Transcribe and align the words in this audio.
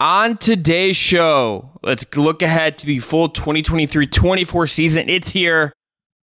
On 0.00 0.36
today's 0.36 0.96
show, 0.96 1.70
let's 1.82 2.04
look 2.16 2.42
ahead 2.42 2.78
to 2.78 2.86
the 2.86 2.98
full 2.98 3.28
2023 3.28 4.06
24 4.06 4.66
season. 4.66 5.08
It's 5.08 5.30
here. 5.30 5.72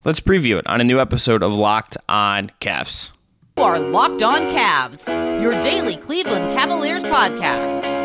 Let's 0.03 0.19
preview 0.19 0.57
it 0.57 0.67
on 0.67 0.81
a 0.81 0.83
new 0.83 0.99
episode 0.99 1.43
of 1.43 1.53
Locked 1.53 1.95
On 2.09 2.51
Cavs. 2.59 3.11
You 3.57 3.63
are 3.63 3.79
Locked 3.79 4.23
On 4.23 4.49
Cavs, 4.49 5.07
your 5.41 5.59
daily 5.61 5.95
Cleveland 5.95 6.51
Cavaliers 6.53 7.03
podcast. 7.03 8.00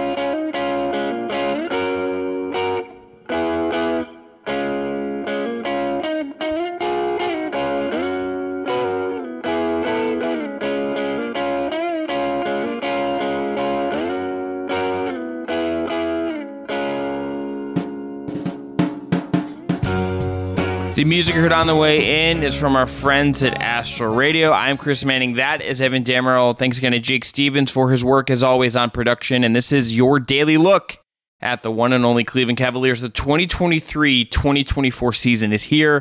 The 20.96 21.04
music 21.04 21.34
heard 21.34 21.52
on 21.52 21.66
the 21.66 21.76
way 21.76 22.30
in 22.30 22.42
is 22.42 22.58
from 22.58 22.74
our 22.74 22.86
friends 22.86 23.42
at 23.42 23.60
Astral 23.60 24.14
Radio. 24.14 24.50
I'm 24.50 24.78
Chris 24.78 25.04
Manning. 25.04 25.34
That 25.34 25.60
is 25.60 25.82
Evan 25.82 26.02
Dammarell. 26.02 26.56
Thanks 26.56 26.78
again 26.78 26.92
to 26.92 26.98
Jake 26.98 27.26
Stephens 27.26 27.70
for 27.70 27.90
his 27.90 28.02
work 28.02 28.30
as 28.30 28.42
always 28.42 28.74
on 28.76 28.90
production. 28.90 29.44
And 29.44 29.54
this 29.54 29.72
is 29.72 29.94
your 29.94 30.18
daily 30.18 30.56
look 30.56 30.96
at 31.42 31.62
the 31.62 31.70
one 31.70 31.92
and 31.92 32.06
only 32.06 32.24
Cleveland 32.24 32.56
Cavaliers. 32.56 33.02
The 33.02 33.10
2023-2024 33.10 35.14
season 35.14 35.52
is 35.52 35.64
here. 35.64 36.00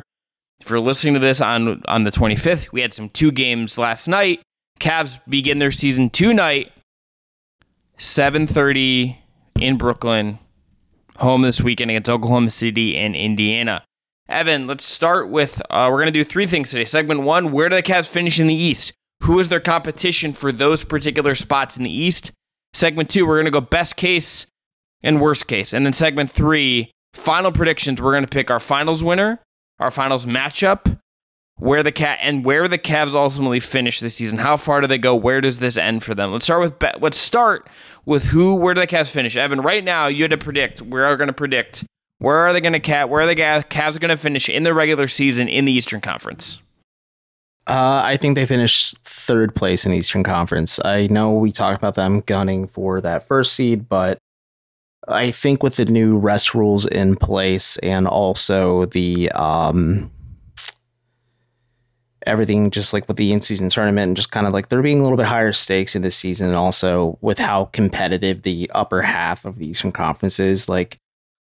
If 0.60 0.70
you're 0.70 0.80
listening 0.80 1.12
to 1.12 1.20
this 1.20 1.42
on 1.42 1.82
on 1.86 2.04
the 2.04 2.10
25th, 2.10 2.72
we 2.72 2.80
had 2.80 2.94
some 2.94 3.10
two 3.10 3.30
games 3.30 3.76
last 3.76 4.08
night. 4.08 4.40
Cavs 4.80 5.20
begin 5.28 5.58
their 5.58 5.72
season 5.72 6.08
tonight, 6.08 6.72
7:30 7.98 9.18
in 9.60 9.76
Brooklyn, 9.76 10.38
home 11.18 11.42
this 11.42 11.60
weekend 11.60 11.90
against 11.90 12.08
Oklahoma 12.08 12.48
City 12.48 12.96
and 12.96 13.14
Indiana. 13.14 13.82
Evan, 14.28 14.66
let's 14.66 14.84
start 14.84 15.28
with 15.28 15.62
uh, 15.70 15.88
we're 15.90 15.98
going 15.98 16.06
to 16.06 16.12
do 16.12 16.24
three 16.24 16.46
things 16.46 16.70
today. 16.70 16.84
Segment 16.84 17.22
one 17.22 17.52
where 17.52 17.68
do 17.68 17.76
the 17.76 17.82
Cavs 17.82 18.08
finish 18.08 18.40
in 18.40 18.48
the 18.48 18.54
East? 18.54 18.92
Who 19.22 19.38
is 19.38 19.48
their 19.48 19.60
competition 19.60 20.32
for 20.32 20.52
those 20.52 20.84
particular 20.84 21.34
spots 21.34 21.76
in 21.76 21.84
the 21.84 21.90
East? 21.90 22.32
Segment 22.74 23.08
two, 23.08 23.26
we're 23.26 23.36
going 23.36 23.46
to 23.46 23.50
go 23.50 23.60
best 23.60 23.96
case 23.96 24.46
and 25.02 25.20
worst 25.20 25.46
case. 25.46 25.72
And 25.72 25.86
then 25.86 25.92
segment 25.92 26.30
three, 26.30 26.90
final 27.14 27.52
predictions. 27.52 28.02
We're 28.02 28.12
going 28.12 28.24
to 28.24 28.28
pick 28.28 28.50
our 28.50 28.60
finals 28.60 29.04
winner, 29.04 29.40
our 29.78 29.92
finals 29.92 30.26
matchup, 30.26 30.98
where 31.54 31.84
the 31.84 31.92
cat 31.92 32.18
and 32.20 32.44
where 32.44 32.66
the 32.66 32.78
Cavs 32.78 33.14
ultimately 33.14 33.60
finish 33.60 34.00
this 34.00 34.16
season. 34.16 34.38
How 34.38 34.56
far 34.56 34.80
do 34.80 34.88
they 34.88 34.98
go? 34.98 35.14
Where 35.14 35.40
does 35.40 35.58
this 35.58 35.76
end 35.76 36.02
for 36.02 36.14
them? 36.14 36.32
Let's 36.32 36.44
start 36.44 36.60
with 36.60 36.78
be- 36.80 36.98
let's 37.00 37.16
start 37.16 37.68
with 38.04 38.24
who. 38.24 38.56
Where 38.56 38.74
do 38.74 38.80
the 38.80 38.86
Cavs 38.88 39.10
finish? 39.10 39.36
Evan, 39.36 39.60
right 39.60 39.84
now 39.84 40.08
you 40.08 40.24
had 40.24 40.30
to 40.32 40.38
predict. 40.38 40.82
We're 40.82 41.16
going 41.16 41.28
to 41.28 41.32
predict 41.32 41.84
where 42.18 42.36
are 42.36 42.52
they 42.52 42.60
going 42.60 42.72
to 42.72 42.80
cat? 42.80 43.08
Where 43.08 43.22
are 43.22 43.26
the 43.26 43.36
Cavs 43.36 44.00
going 44.00 44.08
to 44.10 44.16
finish 44.16 44.48
in 44.48 44.62
the 44.62 44.74
regular 44.74 45.08
season 45.08 45.48
in 45.48 45.64
the 45.64 45.72
Eastern 45.72 46.00
Conference? 46.00 46.58
Uh, 47.66 48.00
I 48.04 48.16
think 48.16 48.36
they 48.36 48.46
finished 48.46 48.98
third 48.98 49.54
place 49.54 49.86
in 49.86 49.92
Eastern 49.92 50.22
Conference. 50.22 50.78
I 50.84 51.08
know 51.08 51.32
we 51.32 51.50
talked 51.50 51.78
about 51.78 51.96
them 51.96 52.20
gunning 52.20 52.68
for 52.68 53.00
that 53.00 53.26
first 53.26 53.54
seed, 53.54 53.88
but 53.88 54.18
I 55.08 55.30
think 55.30 55.62
with 55.62 55.76
the 55.76 55.84
new 55.84 56.16
rest 56.16 56.54
rules 56.54 56.86
in 56.86 57.16
place 57.16 57.76
and 57.78 58.06
also 58.06 58.86
the 58.86 59.30
um, 59.32 60.10
everything 62.24 62.70
just 62.70 62.92
like 62.92 63.06
with 63.08 63.16
the 63.16 63.32
in-season 63.32 63.68
tournament 63.68 64.08
and 64.10 64.16
just 64.16 64.32
kind 64.32 64.46
of 64.46 64.52
like 64.52 64.68
there 64.68 64.82
being 64.82 65.00
a 65.00 65.02
little 65.02 65.16
bit 65.16 65.26
higher 65.26 65.52
stakes 65.52 65.94
in 65.94 66.02
this 66.02 66.16
season 66.16 66.48
and 66.48 66.56
also 66.56 67.18
with 67.20 67.38
how 67.38 67.66
competitive 67.66 68.42
the 68.42 68.70
upper 68.74 69.02
half 69.02 69.44
of 69.44 69.58
the 69.58 69.66
Eastern 69.66 69.92
Conference 69.92 70.38
is, 70.38 70.68
like 70.68 70.98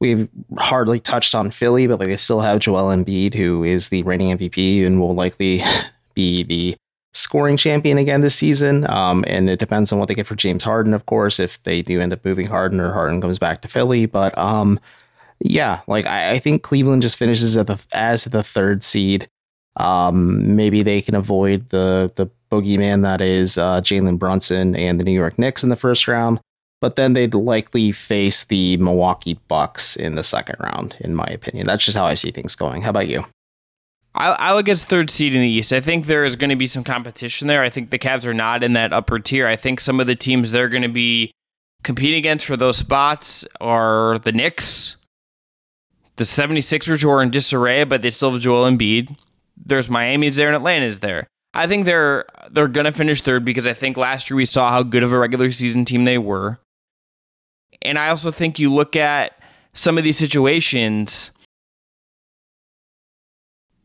we've 0.00 0.28
hardly 0.58 1.00
touched 1.00 1.34
on 1.34 1.50
Philly, 1.50 1.86
but 1.86 1.98
like 1.98 2.08
they 2.08 2.16
still 2.16 2.40
have 2.40 2.58
Joel 2.58 2.94
Embiid, 2.94 3.34
who 3.34 3.64
is 3.64 3.88
the 3.88 4.02
reigning 4.02 4.36
MVP 4.36 4.86
and 4.86 5.00
will 5.00 5.14
likely 5.14 5.62
be 6.14 6.42
the 6.42 6.76
scoring 7.14 7.56
champion 7.56 7.96
again 7.96 8.20
this 8.20 8.34
season. 8.34 8.88
Um, 8.90 9.24
and 9.26 9.48
it 9.48 9.58
depends 9.58 9.92
on 9.92 9.98
what 9.98 10.08
they 10.08 10.14
get 10.14 10.26
for 10.26 10.34
James 10.34 10.62
Harden, 10.62 10.92
of 10.92 11.06
course, 11.06 11.40
if 11.40 11.62
they 11.62 11.82
do 11.82 12.00
end 12.00 12.12
up 12.12 12.24
moving 12.24 12.46
Harden 12.46 12.78
or 12.78 12.92
Harden 12.92 13.20
comes 13.20 13.38
back 13.38 13.62
to 13.62 13.68
Philly. 13.68 14.06
But 14.06 14.36
um, 14.36 14.78
yeah, 15.40 15.80
like 15.86 16.06
I, 16.06 16.32
I 16.32 16.38
think 16.38 16.62
Cleveland 16.62 17.02
just 17.02 17.18
finishes 17.18 17.56
at 17.56 17.66
the 17.66 17.78
as 17.92 18.24
the 18.24 18.42
third 18.42 18.82
seed. 18.82 19.28
Um, 19.76 20.56
maybe 20.56 20.82
they 20.82 21.00
can 21.02 21.14
avoid 21.14 21.68
the 21.70 22.12
the 22.16 22.28
boogeyman 22.50 23.02
that 23.02 23.20
is 23.20 23.58
uh, 23.58 23.80
Jalen 23.80 24.18
Brunson 24.18 24.76
and 24.76 25.00
the 25.00 25.04
New 25.04 25.12
York 25.12 25.38
Knicks 25.38 25.62
in 25.62 25.68
the 25.68 25.76
first 25.76 26.06
round 26.06 26.40
but 26.80 26.96
then 26.96 27.12
they'd 27.12 27.34
likely 27.34 27.92
face 27.92 28.44
the 28.44 28.76
Milwaukee 28.76 29.38
Bucks 29.48 29.96
in 29.96 30.14
the 30.14 30.24
second 30.24 30.56
round, 30.60 30.96
in 31.00 31.14
my 31.14 31.26
opinion. 31.26 31.66
That's 31.66 31.84
just 31.84 31.96
how 31.96 32.06
I 32.06 32.14
see 32.14 32.30
things 32.30 32.54
going. 32.54 32.82
How 32.82 32.90
about 32.90 33.08
you? 33.08 33.24
I, 34.14 34.28
I 34.28 34.54
look 34.54 34.68
at 34.68 34.78
third 34.78 35.10
seed 35.10 35.34
in 35.34 35.42
the 35.42 35.48
East. 35.48 35.72
I 35.72 35.80
think 35.80 36.06
there 36.06 36.24
is 36.24 36.36
going 36.36 36.50
to 36.50 36.56
be 36.56 36.66
some 36.66 36.84
competition 36.84 37.48
there. 37.48 37.62
I 37.62 37.70
think 37.70 37.90
the 37.90 37.98
Cavs 37.98 38.24
are 38.24 38.34
not 38.34 38.62
in 38.62 38.72
that 38.72 38.92
upper 38.92 39.18
tier. 39.18 39.46
I 39.46 39.56
think 39.56 39.80
some 39.80 40.00
of 40.00 40.06
the 40.06 40.16
teams 40.16 40.52
they're 40.52 40.68
going 40.68 40.82
to 40.82 40.88
be 40.88 41.30
competing 41.82 42.18
against 42.18 42.46
for 42.46 42.56
those 42.56 42.76
spots 42.76 43.46
are 43.60 44.18
the 44.20 44.32
Knicks, 44.32 44.96
the 46.16 46.24
76ers 46.24 47.02
who 47.02 47.10
are 47.10 47.22
in 47.22 47.30
disarray, 47.30 47.84
but 47.84 48.02
they 48.02 48.10
still 48.10 48.32
have 48.32 48.40
Joel 48.40 48.70
Embiid. 48.70 49.16
There's 49.56 49.90
Miami's 49.90 50.36
there 50.36 50.48
and 50.48 50.56
Atlanta's 50.56 51.00
there. 51.00 51.26
I 51.54 51.66
think 51.66 51.86
they're 51.86 52.26
they're 52.50 52.68
gonna 52.68 52.92
finish 52.92 53.22
third 53.22 53.42
because 53.42 53.66
I 53.66 53.72
think 53.72 53.96
last 53.96 54.28
year 54.28 54.36
we 54.36 54.44
saw 54.44 54.70
how 54.70 54.82
good 54.82 55.02
of 55.02 55.12
a 55.12 55.18
regular 55.18 55.50
season 55.50 55.86
team 55.86 56.04
they 56.04 56.18
were. 56.18 56.58
And 57.82 57.98
I 57.98 58.08
also 58.08 58.30
think 58.30 58.58
you 58.58 58.72
look 58.72 58.96
at 58.96 59.32
some 59.72 59.98
of 59.98 60.04
these 60.04 60.16
situations 60.16 61.30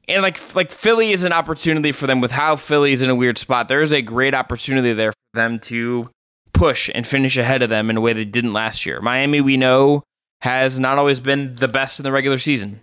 and 0.07 0.22
like 0.22 0.56
like 0.56 0.72
Philly 0.72 1.12
is 1.12 1.24
an 1.24 1.31
opportunity 1.31 1.91
for 1.91 2.07
them 2.07 2.22
with 2.22 2.31
how 2.31 2.56
Philly 2.56 2.91
is 2.91 3.01
in 3.01 3.09
a 3.09 3.16
weird 3.16 3.38
spot. 3.38 3.68
There 3.68 3.81
is 3.81 3.94
a 3.94 4.01
great 4.01 4.34
opportunity 4.34 4.94
there 4.94 5.12
for 5.12 5.40
them 5.40 5.59
to 5.59 6.09
push 6.53 6.90
and 6.94 7.07
finish 7.07 7.38
ahead 7.38 7.62
of 7.62 7.69
them 7.69 7.90
in 7.90 7.97
a 7.97 8.01
way 8.01 8.13
they 8.13 8.25
didn't 8.25 8.51
last 8.51 8.85
year. 8.85 9.00
Miami, 9.01 9.41
we 9.41 9.57
know, 9.57 10.03
has 10.41 10.80
not 10.80 10.97
always 10.97 11.19
been 11.19 11.56
the 11.56 11.68
best 11.68 12.00
in 12.00 12.03
the 12.03 12.12
regular 12.12 12.38
season. 12.38 12.81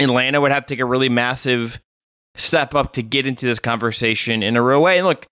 Atlanta 0.00 0.40
would 0.40 0.52
have 0.52 0.66
to 0.66 0.74
take 0.74 0.80
a 0.80 0.84
really 0.84 1.08
massive 1.08 1.78
step 2.34 2.74
up 2.74 2.92
to 2.94 3.02
get 3.02 3.26
into 3.26 3.46
this 3.46 3.58
conversation 3.58 4.42
in 4.42 4.56
a 4.56 4.62
real 4.62 4.82
way. 4.82 4.98
And 4.98 5.06
look, 5.06 5.26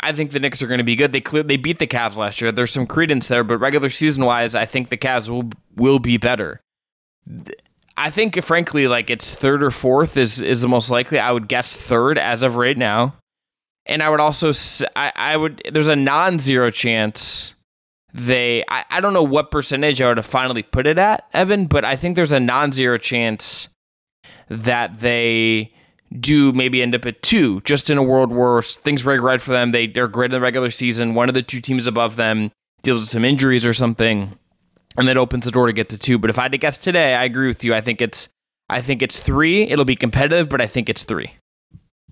I 0.00 0.12
think 0.12 0.30
the 0.30 0.40
Knicks 0.40 0.62
are 0.62 0.66
going 0.66 0.78
to 0.78 0.84
be 0.84 0.96
good. 0.96 1.12
They 1.12 1.20
clear, 1.20 1.42
they 1.42 1.56
beat 1.56 1.78
the 1.78 1.86
Cavs 1.86 2.16
last 2.16 2.40
year. 2.40 2.52
There's 2.52 2.72
some 2.72 2.86
credence 2.86 3.28
there, 3.28 3.44
but 3.44 3.58
regular 3.58 3.90
season 3.90 4.24
wise, 4.24 4.54
I 4.54 4.66
think 4.66 4.88
the 4.88 4.96
Cavs 4.96 5.28
will 5.28 5.50
will 5.74 5.98
be 5.98 6.16
better. 6.16 6.60
I 7.96 8.10
think, 8.10 8.42
frankly, 8.42 8.88
like 8.88 9.08
it's 9.08 9.34
third 9.34 9.62
or 9.62 9.70
fourth 9.70 10.16
is 10.16 10.40
is 10.40 10.60
the 10.60 10.68
most 10.68 10.90
likely. 10.90 11.18
I 11.18 11.32
would 11.32 11.48
guess 11.48 11.74
third 11.74 12.18
as 12.18 12.42
of 12.42 12.56
right 12.56 12.76
now, 12.76 13.14
and 13.86 14.02
I 14.02 14.10
would 14.10 14.20
also 14.20 14.52
I, 14.94 15.12
I 15.14 15.36
would 15.36 15.62
there's 15.72 15.88
a 15.88 15.96
non-zero 15.96 16.70
chance 16.70 17.54
they 18.12 18.64
I, 18.68 18.84
I 18.90 19.00
don't 19.00 19.12
know 19.12 19.22
what 19.22 19.50
percentage 19.50 20.00
I 20.00 20.08
would 20.08 20.16
have 20.16 20.26
finally 20.26 20.62
put 20.62 20.86
it 20.86 20.98
at 20.98 21.26
Evan, 21.32 21.66
but 21.66 21.84
I 21.84 21.96
think 21.96 22.16
there's 22.16 22.32
a 22.32 22.40
non-zero 22.40 22.98
chance 22.98 23.68
that 24.48 25.00
they 25.00 25.72
do 26.18 26.52
maybe 26.52 26.82
end 26.82 26.94
up 26.94 27.06
at 27.06 27.22
two, 27.22 27.60
just 27.62 27.90
in 27.90 27.98
a 27.98 28.02
world 28.02 28.32
where 28.32 28.62
things 28.62 29.02
break 29.02 29.20
right 29.20 29.40
for 29.40 29.52
them. 29.52 29.72
They 29.72 29.86
they're 29.86 30.08
great 30.08 30.26
in 30.26 30.32
the 30.32 30.40
regular 30.40 30.70
season. 30.70 31.14
One 31.14 31.28
of 31.28 31.34
the 31.34 31.42
two 31.42 31.60
teams 31.60 31.86
above 31.86 32.16
them 32.16 32.50
deals 32.82 33.00
with 33.00 33.08
some 33.08 33.24
injuries 33.24 33.66
or 33.66 33.72
something, 33.72 34.38
and 34.96 35.08
that 35.08 35.16
opens 35.16 35.44
the 35.44 35.50
door 35.50 35.66
to 35.66 35.72
get 35.72 35.88
to 35.90 35.98
two. 35.98 36.18
But 36.18 36.30
if 36.30 36.38
I 36.38 36.42
had 36.42 36.52
to 36.52 36.58
guess 36.58 36.78
today, 36.78 37.14
I 37.14 37.24
agree 37.24 37.48
with 37.48 37.64
you. 37.64 37.74
I 37.74 37.80
think 37.80 38.00
it's 38.00 38.28
I 38.68 38.80
think 38.80 39.02
it's 39.02 39.20
three. 39.20 39.62
It'll 39.62 39.84
be 39.84 39.96
competitive, 39.96 40.48
but 40.48 40.60
I 40.60 40.66
think 40.66 40.88
it's 40.88 41.04
three. 41.04 41.32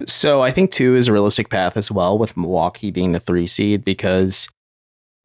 So 0.06 0.43
I 0.43 0.50
think 0.50 0.72
two 0.72 0.97
is 0.97 1.09
a 1.09 1.12
realistic 1.12 1.50
path 1.50 1.77
as 1.77 1.91
well, 1.91 2.19
with 2.19 2.37
Milwaukee 2.37 2.91
being 2.91 3.12
the 3.12 3.21
three 3.21 3.47
seed 3.47 3.84
because 3.84 4.49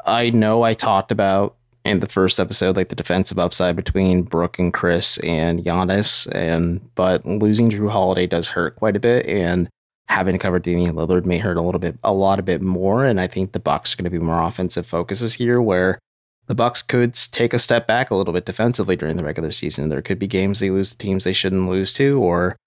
I 0.05 0.29
know 0.29 0.63
I 0.63 0.73
talked 0.73 1.11
about 1.11 1.55
in 1.85 1.99
the 1.99 2.07
first 2.07 2.39
episode, 2.39 2.75
like 2.75 2.89
the 2.89 2.95
defensive 2.95 3.39
upside 3.39 3.75
between 3.75 4.23
Brook 4.23 4.59
and 4.59 4.73
Khris 4.73 5.17
and 5.25 5.63
Giannis, 5.63 6.29
and 6.33 6.81
but 6.95 7.25
losing 7.25 7.69
Jrue 7.69 7.89
Holiday 7.89 8.27
does 8.27 8.49
hurt 8.49 8.75
quite 8.75 8.95
a 8.95 8.99
bit, 8.99 9.25
and 9.25 9.69
having 10.07 10.33
to 10.33 10.39
cover 10.39 10.59
Damian 10.59 10.95
Lillard 10.95 11.25
may 11.25 11.37
hurt 11.37 11.57
a 11.57 11.61
little 11.61 11.79
bit, 11.79 11.97
a 12.03 12.13
lot 12.13 12.39
a 12.39 12.43
bit 12.43 12.61
more. 12.61 13.05
And 13.05 13.21
I 13.21 13.27
think 13.27 13.51
the 13.51 13.59
Bucks 13.59 13.93
are 13.93 13.97
going 13.97 14.05
to 14.05 14.09
be 14.09 14.17
more 14.19 14.41
offensive 14.41 14.85
focuses 14.85 15.35
here, 15.35 15.61
where 15.61 15.99
the 16.47 16.55
Bucks 16.55 16.81
could 16.81 17.13
take 17.13 17.53
a 17.53 17.59
step 17.59 17.85
back 17.85 18.09
a 18.09 18.15
little 18.15 18.33
bit 18.33 18.45
defensively 18.45 18.95
during 18.95 19.17
the 19.17 19.23
regular 19.23 19.51
season. 19.51 19.89
There 19.89 20.01
could 20.01 20.19
be 20.19 20.27
games 20.27 20.59
they 20.59 20.71
lose 20.71 20.91
to 20.91 20.97
teams 20.97 21.23
they 21.23 21.33
shouldn't 21.33 21.69
lose 21.69 21.93
to, 21.93 22.19
or 22.21 22.57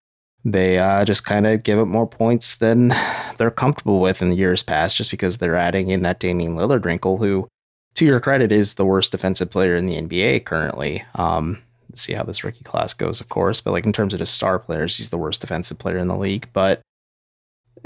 they 0.44 0.79
uh, 0.79 1.05
just 1.05 1.25
kind 1.25 1.47
of 1.47 1.62
give 1.65 1.79
up 1.79 1.88
more 1.88 2.06
points 2.06 2.56
than 2.56 2.94
they're 3.38 3.50
comfortable 3.50 4.00
with 4.00 4.23
in 4.23 4.31
the 4.31 4.37
years 4.37 4.62
past, 4.62 4.97
just 4.97 5.11
because 5.11 5.38
they're 5.38 5.56
adding 5.56 5.91
in 5.91 6.03
that 6.03 6.20
Damian 6.20 6.56
Lillard 6.56 6.85
wrinkle, 6.85 7.19
who 7.19 7.49
to 7.94 8.05
your 8.05 8.21
credit, 8.21 8.53
is 8.53 8.75
the 8.75 8.87
worst 8.87 9.12
defensive 9.12 9.50
player 9.50 9.77
in 9.77 9.87
the 9.87 10.00
NBA 10.00 10.44
currently. 10.44 11.05
Um, 11.15 11.62
see 11.94 12.15
how 12.15 12.23
this 12.23 12.44
rookie 12.44 12.65
class 12.65 12.94
goes, 12.94 13.21
of 13.21 13.29
course, 13.29 13.61
but 13.61 13.73
like 13.73 13.85
in 13.85 13.93
terms 13.93 14.15
of 14.15 14.21
the 14.21 14.27
star 14.27 14.59
players, 14.59 14.97
he's 14.97 15.11
the 15.11 15.19
worst 15.19 15.41
defensive 15.41 15.79
player 15.79 15.99
in 15.99 16.09
the 16.09 16.17
league. 16.17 16.49
But 16.53 16.81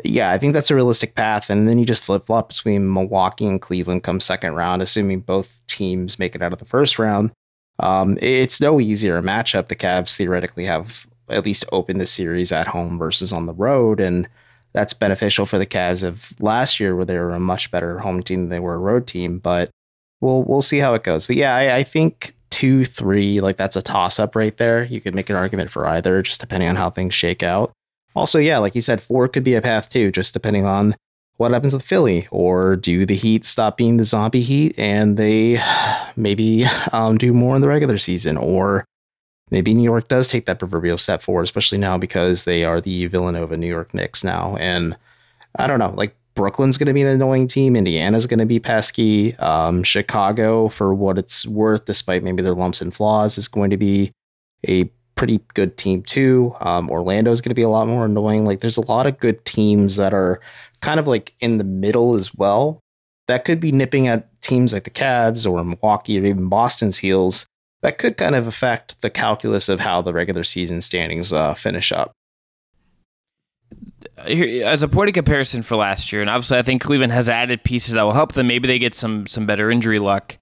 yeah, 0.04 0.30
I 0.30 0.38
think 0.38 0.52
that's 0.52 0.70
a 0.70 0.74
realistic 0.74 1.14
path. 1.14 1.50
And 1.50 1.68
then 1.68 1.78
you 1.78 1.84
just 1.84 2.04
flip 2.04 2.26
flop 2.26 2.48
between 2.48 2.92
Milwaukee 2.92 3.46
and 3.46 3.60
Cleveland 3.60 4.02
come 4.02 4.20
second 4.20 4.54
round, 4.54 4.82
assuming 4.82 5.20
both 5.20 5.60
teams 5.66 6.18
make 6.18 6.34
it 6.34 6.42
out 6.42 6.52
of 6.52 6.58
the 6.58 6.64
first 6.64 6.98
round. 6.98 7.30
Um, 7.78 8.16
it's 8.20 8.60
no 8.60 8.80
easier 8.80 9.20
matchup. 9.22 9.68
The 9.68 9.76
Cavs 9.76 10.16
theoretically 10.16 10.64
have 10.64 11.06
at 11.28 11.44
least 11.44 11.64
opened 11.72 12.00
the 12.00 12.06
series 12.06 12.52
at 12.52 12.66
home 12.66 12.98
versus 12.98 13.32
on 13.32 13.46
the 13.46 13.52
road, 13.52 14.00
and 14.00 14.28
that's 14.72 14.92
beneficial 14.92 15.46
for 15.46 15.58
the 15.58 15.66
Cavs 15.66 16.02
of 16.02 16.38
last 16.40 16.80
year, 16.80 16.94
where 16.94 17.04
they 17.04 17.18
were 17.18 17.30
a 17.30 17.40
much 17.40 17.70
better 17.70 17.98
home 17.98 18.22
team 18.22 18.42
than 18.42 18.48
they 18.48 18.60
were 18.60 18.74
a 18.74 18.78
road 18.78 19.06
team. 19.06 19.38
But 19.38 19.70
we'll 20.20 20.42
we'll 20.44 20.62
see 20.62 20.78
how 20.78 20.94
it 20.94 21.02
goes. 21.02 21.26
But 21.26 21.36
yeah, 21.36 21.54
I, 21.54 21.76
I 21.76 21.82
think 21.82 22.34
two, 22.50 22.84
three, 22.84 23.40
like 23.40 23.56
that's 23.56 23.76
a 23.76 23.82
toss 23.82 24.18
up 24.18 24.34
right 24.34 24.56
there. 24.56 24.84
You 24.84 25.00
could 25.00 25.14
make 25.14 25.30
an 25.30 25.36
argument 25.36 25.70
for 25.70 25.86
either, 25.86 26.22
just 26.22 26.40
depending 26.40 26.68
on 26.68 26.76
how 26.76 26.90
things 26.90 27.14
shake 27.14 27.42
out. 27.42 27.72
Also, 28.14 28.38
yeah, 28.38 28.58
like 28.58 28.74
you 28.74 28.80
said, 28.80 29.02
four 29.02 29.28
could 29.28 29.44
be 29.44 29.54
a 29.54 29.62
path 29.62 29.90
too, 29.90 30.10
just 30.10 30.32
depending 30.32 30.64
on 30.64 30.96
what 31.36 31.50
happens 31.52 31.74
with 31.74 31.82
Philly, 31.82 32.26
or 32.30 32.76
do 32.76 33.04
the 33.04 33.14
Heat 33.14 33.44
stop 33.44 33.76
being 33.76 33.98
the 33.98 34.06
zombie 34.06 34.40
Heat 34.40 34.74
and 34.78 35.18
they 35.18 35.60
maybe 36.16 36.64
um, 36.92 37.18
do 37.18 37.32
more 37.32 37.54
in 37.56 37.60
the 37.60 37.68
regular 37.68 37.98
season, 37.98 38.38
or 38.38 38.86
maybe 39.50 39.74
New 39.74 39.84
York 39.84 40.08
does 40.08 40.28
take 40.28 40.46
that 40.46 40.58
proverbial 40.58 40.96
step 40.96 41.22
forward, 41.22 41.42
especially 41.42 41.78
now 41.78 41.98
because 41.98 42.44
they 42.44 42.64
are 42.64 42.80
the 42.80 43.06
Villanova 43.06 43.56
New 43.56 43.66
York 43.66 43.92
Knicks 43.92 44.24
now, 44.24 44.56
and 44.56 44.96
I 45.58 45.66
don't 45.66 45.78
know, 45.78 45.92
like 45.94 46.16
Brooklyn's 46.36 46.78
going 46.78 46.86
to 46.86 46.92
be 46.92 47.02
an 47.02 47.08
annoying 47.08 47.48
team. 47.48 47.74
Indiana's 47.74 48.26
going 48.26 48.38
to 48.38 48.46
be 48.46 48.60
pesky. 48.60 49.34
Um, 49.36 49.82
Chicago, 49.82 50.68
for 50.68 50.94
what 50.94 51.18
it's 51.18 51.46
worth, 51.46 51.86
despite 51.86 52.22
maybe 52.22 52.42
their 52.42 52.54
lumps 52.54 52.80
and 52.80 52.94
flaws, 52.94 53.38
is 53.38 53.48
going 53.48 53.70
to 53.70 53.76
be 53.76 54.12
a 54.68 54.84
pretty 55.16 55.40
good 55.54 55.78
team 55.78 56.02
too. 56.02 56.54
Um, 56.60 56.90
Orlando 56.90 57.32
is 57.32 57.40
going 57.40 57.50
to 57.50 57.54
be 57.54 57.62
a 57.62 57.70
lot 57.70 57.88
more 57.88 58.04
annoying. 58.04 58.44
Like, 58.44 58.60
there's 58.60 58.76
a 58.76 58.86
lot 58.86 59.06
of 59.06 59.18
good 59.18 59.44
teams 59.46 59.96
that 59.96 60.12
are 60.12 60.40
kind 60.82 61.00
of 61.00 61.08
like 61.08 61.34
in 61.40 61.56
the 61.58 61.64
middle 61.64 62.14
as 62.14 62.34
well. 62.34 62.80
That 63.28 63.44
could 63.44 63.58
be 63.58 63.72
nipping 63.72 64.06
at 64.06 64.30
teams 64.42 64.72
like 64.72 64.84
the 64.84 64.90
Cavs 64.90 65.50
or 65.50 65.64
Milwaukee 65.64 66.20
or 66.20 66.24
even 66.24 66.48
Boston's 66.48 66.98
heels. 66.98 67.46
That 67.80 67.98
could 67.98 68.18
kind 68.18 68.34
of 68.34 68.46
affect 68.46 69.00
the 69.00 69.10
calculus 69.10 69.68
of 69.68 69.80
how 69.80 70.02
the 70.02 70.12
regular 70.12 70.44
season 70.44 70.80
standings 70.80 71.32
uh, 71.32 71.54
finish 71.54 71.92
up. 71.92 72.12
As 74.18 74.82
a 74.82 74.88
point 74.88 75.08
of 75.08 75.14
comparison 75.14 75.62
for 75.62 75.76
last 75.76 76.12
year, 76.12 76.22
and 76.22 76.30
obviously 76.30 76.58
I 76.58 76.62
think 76.62 76.82
Cleveland 76.82 77.12
has 77.12 77.28
added 77.28 77.62
pieces 77.62 77.92
that 77.92 78.02
will 78.02 78.12
help 78.12 78.32
them. 78.32 78.46
Maybe 78.46 78.66
they 78.66 78.78
get 78.78 78.94
some 78.94 79.26
some 79.26 79.46
better 79.46 79.70
injury 79.70 79.98
luck. 79.98 80.38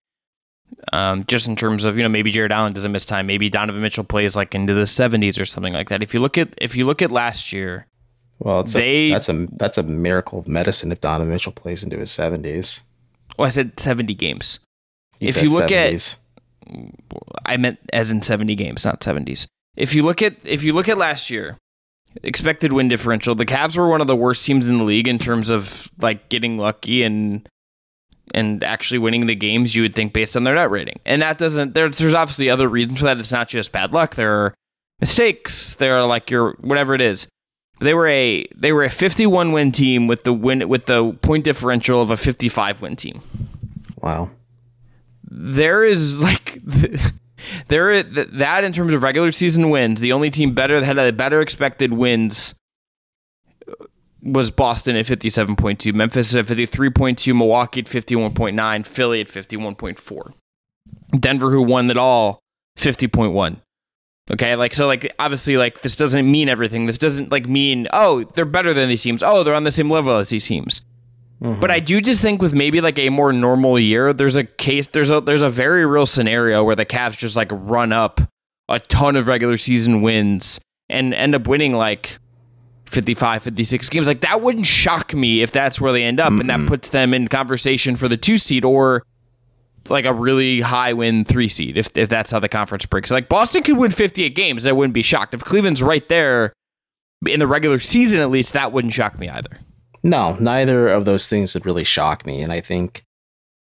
Um, 0.92 1.24
just 1.26 1.46
in 1.48 1.56
terms 1.56 1.84
of 1.84 1.96
you 1.96 2.02
know 2.02 2.08
maybe 2.08 2.30
Jarrett 2.30 2.52
Allen 2.52 2.72
doesn't 2.72 2.92
miss 2.92 3.04
time, 3.04 3.26
maybe 3.26 3.50
Donovan 3.50 3.82
Mitchell 3.82 4.04
plays 4.04 4.36
like 4.36 4.54
into 4.54 4.74
the 4.74 4.84
70s 4.84 5.40
or 5.40 5.44
something 5.44 5.72
like 5.72 5.88
that. 5.88 6.02
If 6.02 6.14
you 6.14 6.20
look 6.20 6.38
at 6.38 6.54
if 6.58 6.76
you 6.76 6.86
look 6.86 7.02
at 7.02 7.10
last 7.10 7.52
year, 7.52 7.86
well, 8.38 8.60
it's 8.60 8.72
they, 8.72 9.10
a, 9.10 9.12
that's 9.12 9.28
a 9.28 9.46
that's 9.52 9.78
a 9.78 9.82
miracle 9.82 10.38
of 10.38 10.48
medicine 10.48 10.92
if 10.92 11.00
Donovan 11.00 11.32
Mitchell 11.32 11.52
plays 11.52 11.82
into 11.82 11.98
his 11.98 12.10
seventies. 12.10 12.82
Well, 13.38 13.46
I 13.46 13.50
said 13.50 13.78
seventy 13.80 14.14
games. 14.14 14.60
You 15.18 15.28
if 15.28 15.42
you 15.42 15.48
look 15.48 15.70
70s. 15.70 16.16
at, 16.66 16.80
I 17.46 17.56
meant 17.56 17.78
as 17.92 18.10
in 18.10 18.22
seventy 18.22 18.54
games, 18.54 18.84
not 18.84 19.02
seventies. 19.02 19.46
If 19.76 19.94
you 19.94 20.02
look 20.02 20.22
at 20.22 20.36
if 20.44 20.62
you 20.62 20.72
look 20.72 20.88
at 20.88 20.98
last 20.98 21.30
year, 21.30 21.56
expected 22.22 22.72
win 22.72 22.88
differential, 22.88 23.34
the 23.34 23.46
Cavs 23.46 23.76
were 23.76 23.88
one 23.88 24.00
of 24.00 24.06
the 24.06 24.16
worst 24.16 24.46
teams 24.46 24.68
in 24.68 24.78
the 24.78 24.84
league 24.84 25.08
in 25.08 25.18
terms 25.18 25.50
of 25.50 25.90
like 25.98 26.28
getting 26.28 26.58
lucky 26.58 27.02
and 27.02 27.48
and 28.32 28.64
actually 28.64 28.98
winning 28.98 29.26
the 29.26 29.34
games. 29.34 29.74
You 29.74 29.82
would 29.82 29.94
think 29.94 30.12
based 30.12 30.36
on 30.36 30.44
their 30.44 30.54
net 30.54 30.70
rating, 30.70 31.00
and 31.04 31.22
that 31.22 31.38
doesn't. 31.38 31.74
There's 31.74 31.98
there's 31.98 32.14
obviously 32.14 32.50
other 32.50 32.68
reasons 32.68 32.98
for 33.00 33.06
that. 33.06 33.18
It's 33.18 33.32
not 33.32 33.48
just 33.48 33.72
bad 33.72 33.92
luck. 33.92 34.14
There 34.14 34.32
are 34.32 34.54
mistakes. 35.00 35.74
There 35.74 35.96
are 35.98 36.06
like 36.06 36.30
your 36.30 36.52
whatever 36.60 36.94
it 36.94 37.00
is. 37.00 37.26
They 37.80 37.94
were 37.94 38.06
a 38.06 38.46
they 38.54 38.72
were 38.72 38.84
a 38.84 38.90
51 38.90 39.52
win 39.52 39.72
team 39.72 40.06
with 40.06 40.24
the 40.24 40.32
win 40.32 40.68
with 40.68 40.86
the 40.86 41.12
point 41.22 41.44
differential 41.44 42.00
of 42.00 42.10
a 42.10 42.16
55 42.16 42.82
win 42.82 42.96
team. 42.96 43.20
Wow. 44.00 44.30
There 45.30 45.82
is 45.82 46.20
like 46.20 46.60
there 47.68 48.02
that 48.02 48.64
in 48.64 48.72
terms 48.72 48.94
of 48.94 49.02
regular 49.02 49.32
season 49.32 49.70
wins, 49.70 50.00
the 50.00 50.12
only 50.12 50.30
team 50.30 50.54
better 50.54 50.80
that 50.80 50.86
had 50.86 50.98
a 50.98 51.12
better 51.12 51.40
expected 51.40 51.92
wins 51.92 52.54
uh, 53.68 53.72
was 54.22 54.50
Boston 54.50 54.96
at 54.96 55.06
57.2, 55.06 55.94
Memphis 55.94 56.34
at 56.34 56.46
53.2, 56.46 57.36
Milwaukee 57.36 57.80
at 57.80 57.86
51.9, 57.86 58.86
Philly 58.86 59.20
at 59.20 59.28
51.4. 59.28 60.32
Denver 61.18 61.50
who 61.50 61.62
won 61.62 61.90
it 61.90 61.96
all 61.96 62.40
50.1. 62.78 63.60
Okay, 64.32 64.56
like 64.56 64.72
so, 64.72 64.86
like 64.86 65.14
obviously, 65.18 65.58
like 65.58 65.82
this 65.82 65.96
doesn't 65.96 66.30
mean 66.30 66.48
everything. 66.48 66.86
This 66.86 66.96
doesn't 66.96 67.30
like 67.30 67.46
mean 67.46 67.88
oh 67.92 68.24
they're 68.24 68.46
better 68.46 68.72
than 68.72 68.88
these 68.88 69.02
teams. 69.02 69.22
Oh, 69.22 69.42
they're 69.42 69.54
on 69.54 69.64
the 69.64 69.70
same 69.70 69.90
level 69.90 70.16
as 70.16 70.30
these 70.30 70.46
teams. 70.46 70.80
Mm-hmm. 71.42 71.60
But 71.60 71.70
I 71.70 71.80
do 71.80 72.00
just 72.00 72.22
think 72.22 72.40
with 72.40 72.54
maybe 72.54 72.80
like 72.80 72.98
a 72.98 73.10
more 73.10 73.32
normal 73.32 73.78
year, 73.78 74.12
there's 74.12 74.36
a 74.36 74.44
case, 74.44 74.86
there's 74.88 75.10
a 75.10 75.20
there's 75.20 75.42
a 75.42 75.50
very 75.50 75.84
real 75.84 76.06
scenario 76.06 76.64
where 76.64 76.76
the 76.76 76.86
Cavs 76.86 77.18
just 77.18 77.36
like 77.36 77.50
run 77.52 77.92
up 77.92 78.20
a 78.68 78.80
ton 78.80 79.16
of 79.16 79.26
regular 79.26 79.56
season 79.56 80.00
wins 80.00 80.60
and 80.88 81.12
end 81.12 81.34
up 81.34 81.46
winning 81.46 81.72
like 81.72 82.18
55, 82.86 83.42
56 83.42 83.88
games. 83.90 84.06
Like 84.06 84.20
that 84.20 84.40
wouldn't 84.40 84.66
shock 84.66 85.12
me 85.12 85.42
if 85.42 85.50
that's 85.50 85.80
where 85.80 85.92
they 85.92 86.04
end 86.04 86.20
up, 86.20 86.32
mm-hmm. 86.32 86.48
and 86.48 86.50
that 86.50 86.68
puts 86.68 86.90
them 86.90 87.12
in 87.12 87.28
conversation 87.28 87.96
for 87.96 88.08
the 88.08 88.16
two 88.16 88.38
seed 88.38 88.64
or 88.64 89.02
like 89.88 90.04
a 90.06 90.14
really 90.14 90.60
high 90.60 90.92
win 90.92 91.24
three 91.24 91.48
seed 91.48 91.76
if, 91.76 91.90
if 91.96 92.08
that's 92.08 92.30
how 92.30 92.38
the 92.38 92.48
conference 92.48 92.86
breaks. 92.86 93.10
Like 93.10 93.28
Boston 93.28 93.62
could 93.62 93.76
win 93.76 93.90
58 93.90 94.34
games. 94.34 94.66
I 94.66 94.72
wouldn't 94.72 94.94
be 94.94 95.02
shocked. 95.02 95.34
If 95.34 95.44
Cleveland's 95.44 95.82
right 95.82 96.08
there 96.08 96.52
in 97.28 97.40
the 97.40 97.46
regular 97.46 97.80
season, 97.80 98.20
at 98.20 98.30
least, 98.30 98.52
that 98.52 98.72
wouldn't 98.72 98.94
shock 98.94 99.18
me 99.18 99.28
either. 99.28 99.58
No, 100.04 100.36
neither 100.38 100.88
of 100.88 101.06
those 101.06 101.28
things 101.28 101.54
would 101.54 101.66
really 101.66 101.82
shock 101.82 102.24
me. 102.26 102.42
And 102.42 102.52
I 102.52 102.60
think 102.60 103.04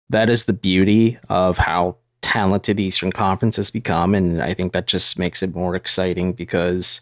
that 0.09 0.29
is 0.29 0.45
the 0.45 0.53
beauty 0.53 1.17
of 1.29 1.57
how 1.57 1.97
talented 2.21 2.79
Eastern 2.79 3.11
Conference 3.11 3.55
has 3.57 3.69
become. 3.69 4.15
And 4.15 4.41
I 4.41 4.53
think 4.53 4.73
that 4.73 4.87
just 4.87 5.19
makes 5.19 5.43
it 5.43 5.55
more 5.55 5.75
exciting 5.75 6.33
because 6.33 7.01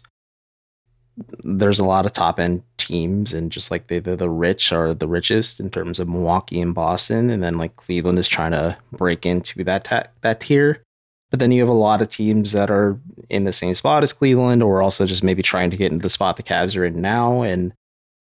there's 1.44 1.78
a 1.78 1.84
lot 1.84 2.04
of 2.06 2.12
top 2.12 2.38
end 2.38 2.62
teams, 2.78 3.34
and 3.34 3.52
just 3.52 3.70
like 3.70 3.88
they, 3.88 3.98
the 3.98 4.16
the 4.16 4.30
rich 4.30 4.72
are 4.72 4.94
the 4.94 5.08
richest 5.08 5.60
in 5.60 5.70
terms 5.70 6.00
of 6.00 6.08
Milwaukee 6.08 6.60
and 6.60 6.74
Boston, 6.74 7.28
and 7.30 7.42
then 7.42 7.58
like 7.58 7.76
Cleveland 7.76 8.18
is 8.18 8.28
trying 8.28 8.52
to 8.52 8.76
break 8.92 9.26
into 9.26 9.62
that 9.64 9.84
ta- 9.84 10.04
that 10.22 10.40
tier. 10.40 10.82
But 11.30 11.38
then 11.38 11.52
you 11.52 11.60
have 11.60 11.68
a 11.68 11.72
lot 11.72 12.02
of 12.02 12.08
teams 12.08 12.52
that 12.52 12.70
are 12.70 12.98
in 13.28 13.44
the 13.44 13.52
same 13.52 13.74
spot 13.74 14.02
as 14.02 14.12
Cleveland, 14.12 14.62
or 14.62 14.82
also 14.82 15.06
just 15.06 15.24
maybe 15.24 15.42
trying 15.42 15.70
to 15.70 15.76
get 15.76 15.92
into 15.92 16.02
the 16.02 16.08
spot 16.08 16.36
the 16.36 16.42
Cavs 16.42 16.76
are 16.76 16.84
in 16.84 17.00
now. 17.00 17.42
And 17.42 17.72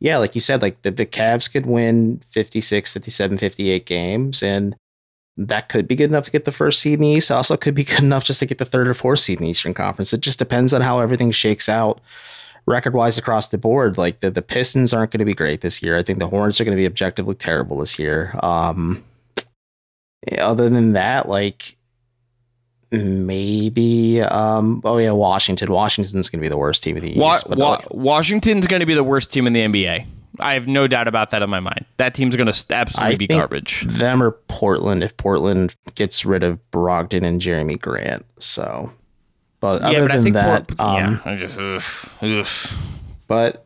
yeah, 0.02 0.18
like 0.18 0.34
you 0.34 0.42
said, 0.42 0.64
like 0.64 0.82
the, 0.82 0.90
the 0.90 1.06
Cavs 1.06 1.50
could 1.50 1.68
win 1.68 2.22
56, 2.32 2.92
57, 2.92 3.38
58 3.38 3.86
games, 3.86 4.42
and 4.42 4.76
that 5.38 5.70
could 5.70 5.88
be 5.88 5.96
good 5.96 6.10
enough 6.10 6.26
to 6.26 6.32
get 6.32 6.46
the 6.46 6.52
first 6.52 6.82
seed 6.82 6.96
in 6.96 7.02
the 7.02 7.08
East. 7.08 7.32
Also, 7.32 7.56
could 7.56 7.76
be 7.76 7.84
good 7.86 8.00
enough 8.00 8.24
just 8.24 8.40
to 8.40 8.48
get 8.48 8.58
the 8.58 8.66
third 8.66 8.88
or 8.88 8.96
fourth 8.96 9.20
seed 9.20 9.38
in 9.38 9.46
the 9.46 9.52
Eastern 9.52 9.76
Conference. 9.76 10.12
It 10.12 10.22
just 10.22 10.40
depends 10.40 10.74
on 10.74 10.82
how 10.82 11.00
everything 11.00 11.30
shakes 11.30 11.70
out 11.70 12.02
record 12.66 12.96
wise 12.96 13.20
across 13.20 13.50
the 13.50 13.60
board, 13.60 13.98
like 13.98 14.22
the, 14.22 14.32
the 14.32 14.42
Pistons 14.42 14.92
aren't 14.92 15.12
going 15.12 15.20
to 15.20 15.26
be 15.26 15.36
great 15.36 15.62
this 15.62 15.84
year. 15.84 15.96
I 15.96 16.04
think 16.04 16.18
the 16.18 16.28
Hornets 16.28 16.60
are 16.60 16.64
going 16.64 16.76
to 16.76 16.82
be 16.82 16.88
objectively 16.88 17.36
terrible 17.36 17.78
this 17.78 18.00
year. 18.00 18.36
Um, 18.42 19.04
other 20.40 20.68
than 20.68 20.94
that, 20.94 21.30
like 21.30 21.78
maybe, 22.92 24.22
um, 24.22 24.82
oh 24.84 24.98
yeah, 24.98 25.12
Washington. 25.12 25.72
Washington's 25.72 26.30
going 26.30 26.40
to 26.40 26.46
be 26.46 26.50
the 26.50 26.58
worst 26.58 26.84
team 26.84 26.98
in 26.98 27.04
the 27.04 27.20
Wa- 27.20 27.34
East. 27.34 27.50
But 27.50 27.58
Wa- 27.58 27.82
Washington's 27.92 28.68
going 28.68 28.82
to 28.82 28.86
be 28.86 28.94
the 28.94 29.04
worst 29.04 29.32
team 29.32 29.48
in 29.48 29.54
the 29.54 29.62
NBA. 29.62 30.06
I 30.40 30.54
have 30.54 30.68
no 30.68 30.88
doubt 30.88 31.08
about 31.08 31.32
that 31.32 31.42
in 31.42 31.50
my 31.50 31.60
mind. 31.60 31.86
That 31.98 32.14
team's 32.14 32.36
going 32.36 32.52
to 32.52 32.74
absolutely 32.74 33.16
I 33.16 33.18
be 33.18 33.28
garbage. 33.28 33.86
Them 33.88 34.24
or 34.24 34.32
Portland 34.32 35.04
if 35.04 35.16
Portland 35.18 35.76
gets 35.96 36.26
rid 36.26 36.44
of 36.44 36.60
Brogdon 36.72 37.24
and 37.24 37.42
Jerami 37.42 37.80
Grant. 37.80 38.26
So 38.40 38.92
but 39.62 39.92
yeah, 39.92 40.02
but 40.02 40.12
I 40.12 40.22
think 40.22 40.34
that, 40.34 40.68
Port- 40.68 40.80
um, 40.80 40.96
yeah, 40.96 41.32
I 41.32 41.36
just 41.38 41.58
oof, 41.58 42.24
oof. 42.24 42.78
but 43.28 43.66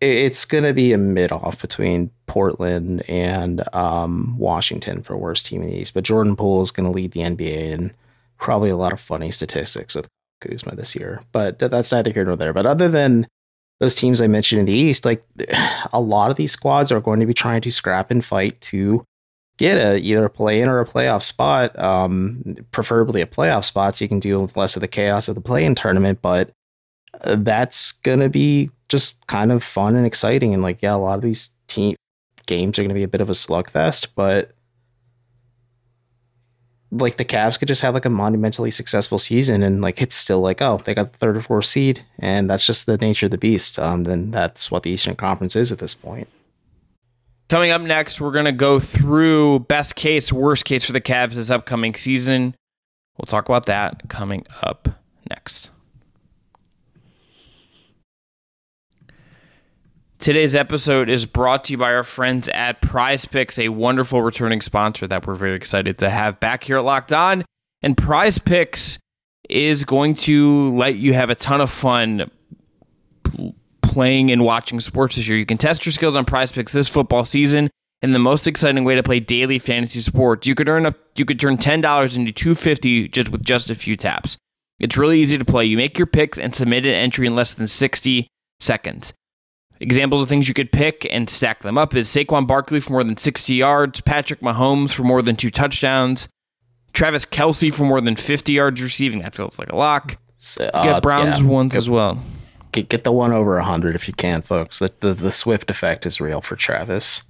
it's 0.00 0.44
going 0.44 0.64
to 0.64 0.74
be 0.74 0.92
a 0.92 0.98
mid 0.98 1.30
off 1.30 1.60
between 1.60 2.10
Portland 2.26 3.08
and 3.08 3.62
um, 3.72 4.36
Washington 4.36 5.00
for 5.02 5.16
worst 5.16 5.46
team 5.46 5.62
in 5.62 5.70
the 5.70 5.76
East. 5.76 5.94
But 5.94 6.02
Jordan 6.02 6.34
Poole 6.34 6.60
is 6.60 6.72
going 6.72 6.86
to 6.86 6.92
lead 6.92 7.12
the 7.12 7.20
NBA 7.20 7.72
and 7.72 7.94
probably 8.42 8.70
a 8.70 8.76
lot 8.76 8.92
of 8.92 9.00
funny 9.00 9.30
statistics 9.30 9.94
with 9.94 10.08
Kuzma 10.40 10.74
this 10.74 10.96
year. 10.96 11.22
But 11.30 11.60
that's 11.60 11.92
neither 11.92 12.10
here 12.10 12.24
nor 12.24 12.36
there. 12.36 12.52
But 12.52 12.66
other 12.66 12.88
than 12.88 13.28
those 13.78 13.94
teams 13.94 14.20
I 14.20 14.26
mentioned 14.26 14.58
in 14.58 14.66
the 14.66 14.72
East, 14.72 15.04
like 15.04 15.24
a 15.92 16.00
lot 16.00 16.30
of 16.30 16.36
these 16.36 16.52
squads 16.52 16.92
are 16.92 17.00
going 17.00 17.20
to 17.20 17.26
be 17.26 17.34
trying 17.34 17.62
to 17.62 17.70
scrap 17.70 18.10
and 18.10 18.22
fight 18.22 18.60
to 18.62 19.04
get 19.58 19.78
a 19.78 19.98
either 19.98 20.24
a 20.24 20.30
play 20.30 20.60
in 20.60 20.68
or 20.68 20.80
a 20.80 20.86
playoff 20.86 21.22
spot, 21.22 21.78
um, 21.78 22.56
preferably 22.72 23.20
a 23.20 23.26
playoff 23.26 23.64
spot, 23.64 23.96
so 23.96 24.04
you 24.04 24.08
can 24.08 24.18
deal 24.18 24.42
with 24.42 24.56
less 24.56 24.76
of 24.76 24.80
the 24.80 24.88
chaos 24.88 25.28
of 25.28 25.36
the 25.36 25.40
play 25.40 25.64
in 25.64 25.76
tournament. 25.76 26.20
But 26.20 26.50
uh, 27.22 27.36
that's 27.38 27.92
gonna 27.92 28.28
be 28.28 28.70
just 28.88 29.24
kind 29.28 29.52
of 29.52 29.62
fun 29.62 29.94
and 29.94 30.04
exciting. 30.04 30.52
And 30.52 30.64
like, 30.64 30.82
yeah, 30.82 30.94
a 30.94 30.96
lot 30.96 31.14
of 31.14 31.22
these 31.22 31.50
team 31.68 31.94
games 32.46 32.76
are 32.76 32.82
gonna 32.82 32.94
be 32.94 33.04
a 33.04 33.08
bit 33.08 33.20
of 33.20 33.30
a 33.30 33.34
slugfest, 33.34 34.08
but 34.16 34.52
like 36.92 37.16
the 37.16 37.24
Cavs 37.24 37.58
could 37.58 37.68
just 37.68 37.80
have 37.80 37.94
like 37.94 38.04
a 38.04 38.10
monumentally 38.10 38.70
successful 38.70 39.18
season 39.18 39.62
and 39.62 39.80
like 39.80 40.02
it's 40.02 40.14
still 40.14 40.40
like 40.40 40.60
oh 40.60 40.78
they 40.84 40.94
got 40.94 41.12
the 41.12 41.18
third 41.18 41.36
or 41.36 41.40
fourth 41.40 41.64
seed 41.64 42.04
and 42.18 42.48
that's 42.48 42.66
just 42.66 42.86
the 42.86 42.98
nature 42.98 43.26
of 43.26 43.32
the 43.32 43.38
beast. 43.38 43.78
Um, 43.78 44.04
then 44.04 44.30
that's 44.30 44.70
what 44.70 44.82
the 44.82 44.90
Eastern 44.90 45.16
Conference 45.16 45.56
is 45.56 45.72
at 45.72 45.78
this 45.78 45.94
point. 45.94 46.28
Coming 47.48 47.70
up 47.70 47.82
next, 47.82 48.20
we're 48.20 48.32
to 48.44 48.52
go 48.52 48.78
through 48.78 49.60
best 49.60 49.94
case, 49.94 50.32
worst 50.32 50.64
case 50.64 50.84
for 50.84 50.92
the 50.92 51.00
Cavs 51.00 51.34
this 51.34 51.50
upcoming 51.50 51.94
season. 51.94 52.54
We'll 53.18 53.26
talk 53.26 53.48
about 53.48 53.66
that 53.66 54.08
coming 54.08 54.46
up 54.62 54.88
next. 55.28 55.70
Today's 60.22 60.54
episode 60.54 61.08
is 61.08 61.26
brought 61.26 61.64
to 61.64 61.72
you 61.72 61.78
by 61.78 61.92
our 61.92 62.04
friends 62.04 62.48
at 62.50 62.80
Prize 62.80 63.24
Picks, 63.24 63.58
a 63.58 63.70
wonderful 63.70 64.22
returning 64.22 64.60
sponsor 64.60 65.08
that 65.08 65.26
we're 65.26 65.34
very 65.34 65.56
excited 65.56 65.98
to 65.98 66.08
have 66.08 66.38
back 66.38 66.62
here 66.62 66.76
at 66.78 66.84
Locked 66.84 67.12
On. 67.12 67.44
And 67.82 67.96
Prize 67.96 68.38
Picks 68.38 69.00
is 69.50 69.84
going 69.84 70.14
to 70.14 70.70
let 70.76 70.94
you 70.94 71.12
have 71.12 71.28
a 71.30 71.34
ton 71.34 71.60
of 71.60 71.70
fun 71.70 72.30
playing 73.82 74.30
and 74.30 74.44
watching 74.44 74.78
sports 74.78 75.16
this 75.16 75.26
year. 75.26 75.36
You 75.36 75.44
can 75.44 75.58
test 75.58 75.84
your 75.84 75.92
skills 75.92 76.14
on 76.14 76.24
Prize 76.24 76.52
Picks 76.52 76.70
this 76.70 76.88
football 76.88 77.24
season. 77.24 77.68
And 78.00 78.14
the 78.14 78.20
most 78.20 78.46
exciting 78.46 78.84
way 78.84 78.94
to 78.94 79.02
play 79.02 79.18
daily 79.18 79.58
fantasy 79.58 80.02
sports, 80.02 80.46
you 80.46 80.54
could 80.54 80.68
earn 80.68 80.86
a 80.86 80.94
you 81.16 81.24
could 81.24 81.40
turn 81.40 81.58
ten 81.58 81.80
dollars 81.80 82.16
into 82.16 82.30
two 82.30 82.54
fifty 82.54 83.08
just 83.08 83.30
with 83.30 83.44
just 83.44 83.70
a 83.70 83.74
few 83.74 83.96
taps. 83.96 84.36
It's 84.78 84.96
really 84.96 85.20
easy 85.20 85.36
to 85.36 85.44
play. 85.44 85.64
You 85.64 85.76
make 85.76 85.98
your 85.98 86.06
picks 86.06 86.38
and 86.38 86.54
submit 86.54 86.86
an 86.86 86.94
entry 86.94 87.26
in 87.26 87.34
less 87.34 87.54
than 87.54 87.66
sixty 87.66 88.28
seconds. 88.60 89.12
Examples 89.82 90.22
of 90.22 90.28
things 90.28 90.46
you 90.46 90.54
could 90.54 90.70
pick 90.70 91.08
and 91.10 91.28
stack 91.28 91.62
them 91.62 91.76
up 91.76 91.92
is 91.96 92.08
Saquon 92.08 92.46
Barkley 92.46 92.78
for 92.78 92.92
more 92.92 93.02
than 93.02 93.16
60 93.16 93.52
yards, 93.52 94.00
Patrick 94.00 94.38
Mahomes 94.38 94.92
for 94.92 95.02
more 95.02 95.22
than 95.22 95.34
two 95.34 95.50
touchdowns, 95.50 96.28
Travis 96.92 97.24
Kelce 97.24 97.74
for 97.74 97.82
more 97.82 98.00
than 98.00 98.14
50 98.14 98.52
yards 98.52 98.80
receiving. 98.80 99.18
That 99.22 99.34
feels 99.34 99.58
like 99.58 99.70
a 99.70 99.76
lock. 99.76 100.18
So, 100.36 100.70
Get 100.72 100.86
uh, 100.86 101.00
Browns 101.00 101.40
yeah, 101.40 101.48
ones 101.48 101.72
get, 101.72 101.78
as 101.78 101.90
well. 101.90 102.22
Get, 102.70 102.90
get 102.90 103.02
the 103.02 103.10
one 103.10 103.32
over 103.32 103.56
100 103.56 103.96
if 103.96 104.06
you 104.06 104.14
can, 104.14 104.40
folks. 104.40 104.78
The, 104.78 104.92
the, 105.00 105.14
the 105.14 105.32
Swift 105.32 105.68
effect 105.68 106.06
is 106.06 106.20
real 106.20 106.40
for 106.40 106.54
Travis. 106.54 107.24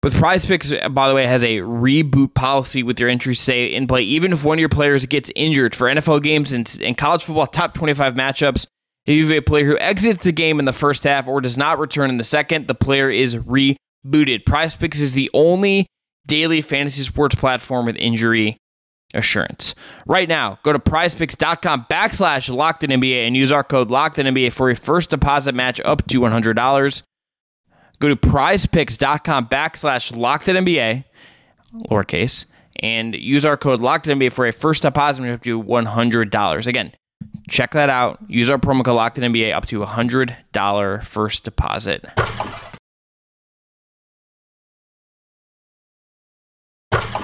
But 0.00 0.14
Prize 0.14 0.46
Picks, 0.46 0.72
by 0.90 1.08
the 1.08 1.14
way, 1.14 1.26
has 1.26 1.44
a 1.44 1.58
reboot 1.58 2.32
policy 2.32 2.82
with 2.82 2.98
your 2.98 3.10
entries 3.10 3.38
say 3.38 3.66
in 3.66 3.86
play, 3.86 4.02
even 4.02 4.32
if 4.32 4.44
one 4.44 4.56
of 4.56 4.60
your 4.60 4.70
players 4.70 5.04
gets 5.04 5.30
injured 5.36 5.74
for 5.74 5.88
NFL 5.88 6.22
games 6.22 6.52
and, 6.52 6.78
and 6.82 6.96
college 6.96 7.22
football 7.22 7.46
top 7.46 7.74
25 7.74 8.14
matchups. 8.14 8.66
If 9.04 9.14
you 9.16 9.26
have 9.26 9.38
a 9.38 9.40
player 9.40 9.64
who 9.64 9.78
exits 9.78 10.22
the 10.22 10.32
game 10.32 10.58
in 10.58 10.64
the 10.64 10.72
first 10.72 11.02
half 11.04 11.26
or 11.26 11.40
does 11.40 11.58
not 11.58 11.78
return 11.78 12.08
in 12.08 12.18
the 12.18 12.24
second, 12.24 12.68
the 12.68 12.74
player 12.74 13.10
is 13.10 13.34
rebooted. 13.36 14.46
Prize 14.46 14.76
Picks 14.76 15.00
is 15.00 15.12
the 15.12 15.30
only 15.34 15.86
daily 16.26 16.60
fantasy 16.60 17.02
sports 17.02 17.34
platform 17.34 17.86
with 17.86 17.96
injury 17.96 18.58
assurance. 19.12 19.74
Right 20.06 20.28
now, 20.28 20.58
go 20.62 20.72
to 20.72 20.78
prizepicks.com 20.78 21.86
backslash 21.90 22.54
locked 22.54 22.84
in 22.84 22.90
NBA 22.90 23.26
and 23.26 23.36
use 23.36 23.50
our 23.52 23.64
code 23.64 23.90
locked 23.90 24.18
in 24.18 24.32
NBA 24.32 24.52
for 24.52 24.70
a 24.70 24.76
first 24.76 25.10
deposit 25.10 25.54
match 25.54 25.80
up 25.84 26.06
to 26.08 26.20
$100. 26.20 27.02
Go 27.98 28.08
to 28.08 28.16
prizepicks.com 28.16 29.48
backslash 29.48 30.16
locked 30.16 30.48
in 30.48 30.64
NBA, 30.64 31.04
lowercase, 31.90 32.46
and 32.76 33.14
use 33.14 33.44
our 33.44 33.56
code 33.56 33.80
locked 33.80 34.06
in 34.06 34.18
NBA 34.18 34.32
for 34.32 34.46
a 34.46 34.52
first 34.52 34.82
deposit 34.82 35.22
match 35.22 35.32
up 35.32 35.42
to 35.42 35.62
$100. 35.62 36.66
Again, 36.66 36.92
check 37.52 37.72
that 37.72 37.90
out. 37.90 38.18
Use 38.28 38.50
our 38.50 38.58
promo 38.58 38.84
code 38.84 38.96
locked 38.96 39.18
up 39.18 39.66
to 39.66 39.82
a 39.82 39.86
$100 39.86 41.04
first 41.04 41.44
deposit. 41.44 42.04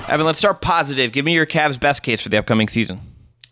Evan, 0.09 0.25
let's 0.25 0.39
start 0.39 0.61
positive. 0.61 1.13
Give 1.13 1.25
me 1.25 1.35
your 1.35 1.47
Cavs 1.47 1.79
best 1.79 2.03
case 2.03 2.21
for 2.21 2.29
the 2.29 2.39
upcoming 2.39 2.69
season. 2.69 3.01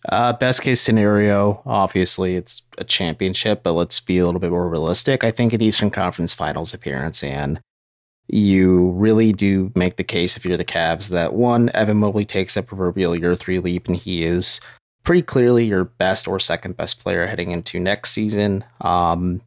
Uh, 0.08 0.32
best 0.32 0.62
case 0.62 0.80
scenario, 0.80 1.60
obviously, 1.66 2.36
it's 2.36 2.62
a 2.78 2.84
championship, 2.84 3.62
but 3.62 3.72
let's 3.72 3.98
be 3.98 4.18
a 4.18 4.24
little 4.24 4.40
bit 4.40 4.50
more 4.50 4.68
realistic. 4.68 5.24
I 5.24 5.32
think 5.32 5.52
an 5.52 5.60
Eastern 5.60 5.90
Conference 5.90 6.32
Finals 6.32 6.72
appearance, 6.72 7.24
and 7.24 7.60
you 8.28 8.90
really 8.90 9.32
do 9.32 9.72
make 9.74 9.96
the 9.96 10.04
case 10.04 10.36
if 10.36 10.44
you're 10.44 10.56
the 10.56 10.64
Cavs 10.64 11.08
that 11.10 11.34
one, 11.34 11.70
Evan 11.74 11.96
Mobley 11.96 12.24
takes 12.24 12.54
that 12.54 12.68
proverbial 12.68 13.16
year 13.16 13.34
three 13.34 13.58
leap, 13.58 13.88
and 13.88 13.96
he 13.96 14.22
is 14.22 14.60
pretty 15.06 15.22
clearly 15.22 15.64
your 15.64 15.84
best 15.84 16.26
or 16.26 16.38
second 16.38 16.76
best 16.76 17.00
player 17.00 17.26
heading 17.26 17.52
into 17.52 17.78
next 17.80 18.10
season. 18.10 18.64
Um, 18.80 19.40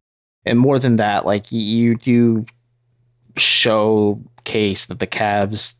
and 0.45 0.57
more 0.57 0.79
than 0.79 0.95
that, 0.95 1.25
like 1.25 1.51
you 1.51 1.95
do 1.95 2.45
showcase 3.37 4.85
that 4.85 4.99
the 4.99 5.05
Cavs 5.05 5.75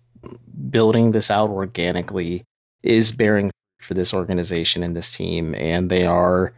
building 0.69 1.11
this 1.11 1.31
out 1.31 1.49
organically 1.49 2.43
is 2.83 3.13
bearing 3.13 3.49
for 3.81 3.93
this 3.93 4.13
organization 4.13 4.83
and 4.83 4.95
this 4.95 5.15
team, 5.15 5.55
and 5.55 5.89
they 5.89 6.05
are 6.05 6.53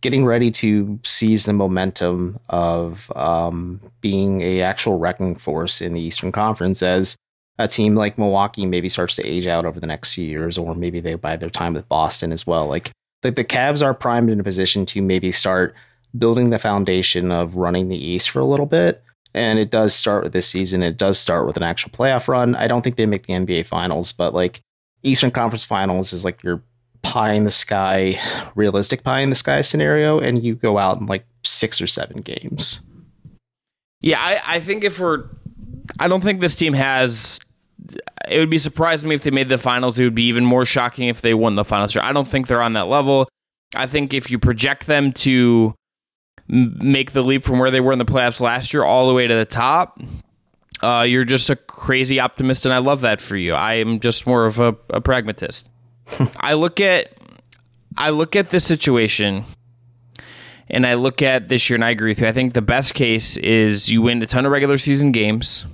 getting 0.00 0.24
ready 0.24 0.50
to 0.50 0.98
seize 1.02 1.44
the 1.44 1.52
momentum 1.52 2.38
of 2.48 3.12
um, 3.14 3.78
being 4.00 4.40
a 4.40 4.62
actual 4.62 4.98
wrecking 4.98 5.36
force 5.36 5.82
in 5.82 5.92
the 5.92 6.00
Eastern 6.00 6.32
Conference 6.32 6.82
as 6.82 7.14
a 7.58 7.68
team 7.68 7.94
like 7.94 8.18
Milwaukee 8.18 8.66
maybe 8.66 8.88
starts 8.88 9.16
to 9.16 9.26
age 9.26 9.46
out 9.46 9.64
over 9.64 9.78
the 9.78 9.86
next 9.86 10.12
few 10.12 10.26
years, 10.26 10.58
or 10.58 10.74
maybe 10.74 11.00
they 11.00 11.14
buy 11.14 11.36
their 11.36 11.50
time 11.50 11.74
with 11.74 11.88
Boston 11.88 12.32
as 12.32 12.46
well. 12.46 12.66
Like 12.66 12.90
the, 13.22 13.30
the 13.30 13.44
Cavs 13.44 13.84
are 13.84 13.94
primed 13.94 14.30
in 14.30 14.40
a 14.40 14.44
position 14.44 14.84
to 14.86 15.02
maybe 15.02 15.32
start 15.32 15.74
building 16.18 16.50
the 16.50 16.58
foundation 16.58 17.30
of 17.30 17.56
running 17.56 17.88
the 17.88 17.96
East 17.96 18.30
for 18.30 18.40
a 18.40 18.44
little 18.44 18.66
bit. 18.66 19.02
And 19.34 19.58
it 19.58 19.70
does 19.70 19.94
start 19.94 20.22
with 20.22 20.32
this 20.32 20.48
season. 20.48 20.82
It 20.82 20.96
does 20.96 21.18
start 21.18 21.46
with 21.46 21.56
an 21.56 21.64
actual 21.64 21.90
playoff 21.90 22.28
run. 22.28 22.54
I 22.54 22.68
don't 22.68 22.82
think 22.82 22.96
they 22.96 23.06
make 23.06 23.26
the 23.26 23.32
NBA 23.32 23.66
finals, 23.66 24.12
but 24.12 24.32
like 24.32 24.60
Eastern 25.02 25.32
Conference 25.32 25.64
Finals 25.64 26.12
is 26.12 26.24
like 26.24 26.42
your 26.42 26.62
pie 27.02 27.32
in 27.32 27.44
the 27.44 27.50
sky, 27.50 28.18
realistic 28.54 29.02
pie 29.04 29.20
in 29.20 29.30
the 29.30 29.36
sky 29.36 29.60
scenario, 29.60 30.18
and 30.18 30.42
you 30.42 30.54
go 30.54 30.78
out 30.78 31.00
in 31.00 31.06
like 31.06 31.24
six 31.44 31.80
or 31.80 31.86
seven 31.86 32.20
games. 32.20 32.80
Yeah, 34.00 34.20
I, 34.20 34.56
I 34.56 34.60
think 34.60 34.84
if 34.84 35.00
we're, 35.00 35.24
I 35.98 36.08
don't 36.08 36.22
think 36.22 36.40
this 36.40 36.54
team 36.54 36.72
has. 36.72 37.38
It 38.28 38.38
would 38.38 38.50
be 38.50 38.58
surprising 38.58 39.08
me 39.08 39.14
if 39.14 39.22
they 39.22 39.30
made 39.30 39.48
the 39.48 39.58
finals. 39.58 39.98
It 39.98 40.04
would 40.04 40.14
be 40.14 40.28
even 40.28 40.44
more 40.44 40.64
shocking 40.64 41.08
if 41.08 41.20
they 41.20 41.34
won 41.34 41.56
the 41.56 41.64
finals. 41.64 41.96
I 41.96 42.12
don't 42.12 42.26
think 42.26 42.46
they're 42.46 42.62
on 42.62 42.72
that 42.74 42.88
level. 42.88 43.28
I 43.74 43.86
think 43.86 44.14
if 44.14 44.30
you 44.30 44.38
project 44.38 44.86
them 44.86 45.12
to 45.12 45.74
make 46.48 47.12
the 47.12 47.22
leap 47.22 47.44
from 47.44 47.58
where 47.58 47.70
they 47.70 47.80
were 47.80 47.92
in 47.92 47.98
the 47.98 48.04
playoffs 48.04 48.40
last 48.40 48.72
year 48.72 48.84
all 48.84 49.08
the 49.08 49.14
way 49.14 49.26
to 49.26 49.34
the 49.34 49.44
top, 49.44 50.00
uh, 50.82 51.02
you're 51.02 51.24
just 51.24 51.50
a 51.50 51.56
crazy 51.56 52.20
optimist, 52.20 52.66
and 52.66 52.74
I 52.74 52.78
love 52.78 53.02
that 53.02 53.20
for 53.20 53.36
you. 53.36 53.54
I 53.54 53.74
am 53.74 54.00
just 54.00 54.26
more 54.26 54.46
of 54.46 54.60
a, 54.60 54.76
a 54.90 55.00
pragmatist. 55.00 55.68
I 56.36 56.54
look 56.54 56.80
at 56.80 57.14
I 57.96 58.10
look 58.10 58.36
at 58.36 58.50
this 58.50 58.64
situation 58.64 59.44
and 60.70 60.86
I 60.86 60.94
look 60.94 61.22
at 61.22 61.48
this 61.48 61.68
year 61.68 61.76
and 61.76 61.84
I 61.84 61.90
agree 61.90 62.10
with 62.10 62.20
you. 62.20 62.26
I 62.26 62.32
think 62.32 62.54
the 62.54 62.62
best 62.62 62.94
case 62.94 63.36
is 63.36 63.90
you 63.90 64.02
win 64.02 64.22
a 64.22 64.26
ton 64.26 64.46
of 64.46 64.52
regular 64.52 64.78
season 64.78 65.12
games. 65.12 65.66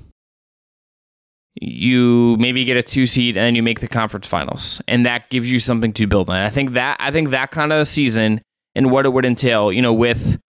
You 1.61 2.37
maybe 2.39 2.65
get 2.65 2.77
a 2.77 2.83
two 2.83 3.07
seed 3.07 3.37
and 3.37 3.45
then 3.45 3.55
you 3.55 3.63
make 3.63 3.81
the 3.81 3.89
conference 3.89 4.27
finals. 4.27 4.81
And 4.89 5.05
that 5.07 5.31
gives 5.31 5.51
you 5.51 5.59
something 5.59 5.93
to 5.95 6.07
build 6.07 6.31
on. 6.31 6.37
I 6.37 6.51
think 6.51 6.73
that 6.73 6.97
I 7.01 7.11
think 7.11 7.31
that 7.31 7.51
kind 7.51 7.73
of 7.73 7.87
season 7.87 8.41
and 8.75 8.91
what 8.91 9.07
it 9.07 9.11
would 9.11 9.25
entail, 9.25 9.73
you 9.73 9.83
know, 9.83 9.93
with 9.93 10.41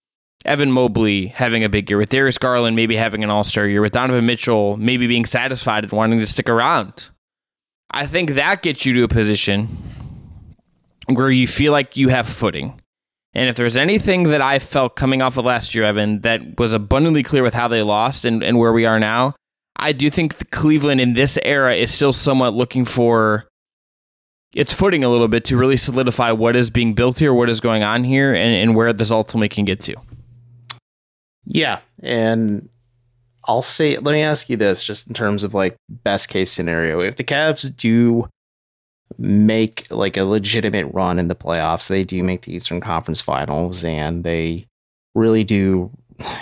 Evan 0.46 0.72
Mobley 0.72 1.28
having 1.28 1.64
a 1.64 1.70
big 1.70 1.90
year, 1.90 1.98
with 1.98 2.10
Darius 2.10 2.38
Garland 2.38 2.76
maybe 2.76 2.96
having 2.96 3.24
an 3.24 3.30
all 3.30 3.44
star 3.44 3.68
year, 3.68 3.82
with 3.82 3.94
Donovan 3.94 4.26
Mitchell 4.26 4.78
maybe 4.78 5.08
being 5.08 5.26
satisfied 5.26 5.84
and 5.84 5.92
wanting 5.92 6.20
to 6.20 6.28
stick 6.28 6.50
around. 6.50 7.10
I 7.92 8.08
think 8.08 8.32
that 8.32 8.62
gets 8.62 8.86
you 8.86 8.94
to 8.94 9.04
a 9.04 9.08
position 9.08 9.68
where 11.08 11.30
you 11.30 11.48
feel 11.48 11.72
like 11.72 11.98
you 11.98 12.10
have 12.10 12.28
footing. 12.28 12.81
And 13.34 13.48
if 13.48 13.56
there's 13.56 13.78
anything 13.78 14.24
that 14.24 14.42
I 14.42 14.60
felt 14.60 14.96
coming 14.96 15.22
off 15.22 15.38
of 15.38 15.46
last 15.46 15.74
year, 15.74 15.86
Evan, 15.86 16.22
that 16.22 16.60
was 16.60 16.74
abundantly 16.74 17.24
clear 17.24 17.44
with 17.44 17.54
how 17.54 17.68
they 17.68 17.82
lost 17.82 18.26
and, 18.26 18.44
and 18.44 18.58
where 18.58 18.74
we 18.74 18.86
are 18.86 19.00
now, 19.00 19.36
I 19.78 19.94
do 19.94 20.10
think 20.10 20.52
Cleveland 20.52 21.00
in 21.00 21.14
this 21.14 21.40
era 21.44 21.76
is 21.76 21.94
still 21.94 22.12
somewhat 22.12 22.54
looking 22.54 22.84
for 22.84 23.48
its 24.54 24.74
footing 24.74 25.04
a 25.04 25.10
little 25.10 25.30
bit 25.30 25.46
to 25.46 25.58
really 25.58 25.78
solidify 25.78 26.32
what 26.32 26.58
is 26.58 26.70
being 26.70 26.94
built 26.94 27.20
here, 27.20 27.34
what 27.34 27.50
is 27.50 27.62
going 27.62 27.84
on 27.84 28.04
here, 28.04 28.34
and, 28.34 28.54
and 28.54 28.76
where 28.76 28.92
this 28.92 29.12
ultimately 29.12 29.48
can 29.48 29.64
get 29.64 29.80
to. 29.80 29.96
Yeah. 31.46 31.80
And 32.04 32.68
I'll 33.46 33.62
say, 33.62 33.98
let 33.98 34.12
me 34.12 34.22
ask 34.22 34.50
you 34.50 34.58
this 34.58 34.84
just 34.84 35.08
in 35.08 35.14
terms 35.14 35.44
of 35.44 35.54
like 35.54 35.78
best 35.90 36.30
case 36.30 36.52
scenario. 36.52 37.00
If 37.00 37.16
the 37.16 37.24
Cavs 37.24 37.76
do 37.76 38.28
make 39.18 39.88
like 39.90 40.18
a 40.18 40.26
legitimate 40.26 40.88
run 40.94 41.20
in 41.20 41.28
the 41.28 41.36
playoffs, 41.36 41.88
they 41.88 42.04
do 42.04 42.24
make 42.24 42.44
the 42.44 42.54
Eastern 42.54 42.82
Conference 42.82 43.22
finals 43.22 43.84
and 43.84 44.24
they 44.24 44.66
really 45.16 45.44
do 45.44 45.92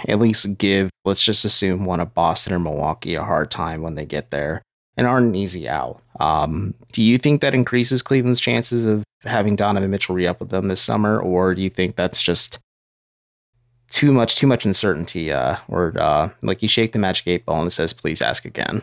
at 0.07 0.19
least 0.19 0.57
give, 0.57 0.89
let's 1.05 1.23
just 1.23 1.45
assume 1.45 1.85
one 1.85 1.99
of 1.99 2.13
Boston 2.13 2.53
or 2.53 2.59
Milwaukee 2.59 3.15
a 3.15 3.23
hard 3.23 3.49
time 3.49 3.81
when 3.81 3.95
they 3.95 4.05
get 4.05 4.29
there 4.29 4.61
and 4.97 5.07
aren't 5.07 5.27
an 5.27 5.35
easy 5.35 5.69
out. 5.69 6.01
Um, 6.19 6.73
do 6.91 7.01
you 7.01 7.17
think 7.17 7.41
that 7.41 7.55
increases 7.55 8.01
Cleveland's 8.01 8.41
chances 8.41 8.85
of 8.85 9.03
having 9.23 9.55
Donovan 9.55 9.89
Mitchell 9.89 10.15
re 10.15 10.27
up 10.27 10.39
with 10.39 10.49
them 10.49 10.67
this 10.67 10.81
summer, 10.81 11.19
or 11.19 11.55
do 11.55 11.61
you 11.61 11.69
think 11.69 11.95
that's 11.95 12.21
just 12.21 12.59
too 13.89 14.11
much 14.11 14.35
too 14.35 14.47
much 14.47 14.65
uncertainty 14.65 15.31
uh 15.31 15.55
or 15.67 15.93
uh 15.97 16.29
like 16.43 16.61
you 16.61 16.67
shake 16.67 16.91
the 16.91 16.99
magic 16.99 17.27
eight 17.27 17.45
ball 17.45 17.59
and 17.59 17.67
it 17.67 17.71
says 17.71 17.91
please 17.91 18.21
ask 18.21 18.45
again 18.45 18.81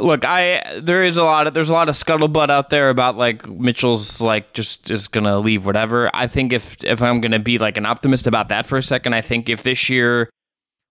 look 0.00 0.24
i 0.24 0.80
there 0.80 1.04
is 1.04 1.16
a 1.16 1.24
lot 1.24 1.46
of 1.46 1.54
there's 1.54 1.70
a 1.70 1.74
lot 1.74 1.88
of 1.88 1.94
scuttlebutt 1.94 2.50
out 2.50 2.70
there 2.70 2.90
about 2.90 3.16
like 3.16 3.46
mitchell's 3.48 4.20
like 4.20 4.52
just 4.54 4.90
is 4.90 5.08
gonna 5.08 5.38
leave 5.38 5.66
whatever 5.66 6.10
i 6.14 6.26
think 6.26 6.52
if 6.52 6.82
if 6.84 7.02
i'm 7.02 7.20
gonna 7.20 7.38
be 7.38 7.58
like 7.58 7.76
an 7.76 7.86
optimist 7.86 8.26
about 8.26 8.48
that 8.48 8.66
for 8.66 8.78
a 8.78 8.82
second 8.82 9.14
i 9.14 9.20
think 9.20 9.48
if 9.48 9.62
this 9.62 9.88
year 9.88 10.30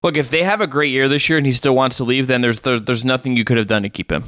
Look, 0.01 0.15
if 0.15 0.29
they 0.29 0.43
have 0.43 0.61
a 0.61 0.67
great 0.67 0.91
year 0.91 1.09
this 1.09 1.27
year 1.27 1.37
and 1.37 1.45
he 1.45 1.51
still 1.51 1.75
wants 1.75 1.97
to 1.97 2.05
leave, 2.05 2.27
then 2.27 2.41
there's 2.41 2.59
there's, 2.59 2.81
there's 2.81 3.05
nothing 3.05 3.35
you 3.35 3.43
could 3.43 3.57
have 3.57 3.67
done 3.67 3.83
to 3.83 3.89
keep 3.89 4.11
him. 4.11 4.23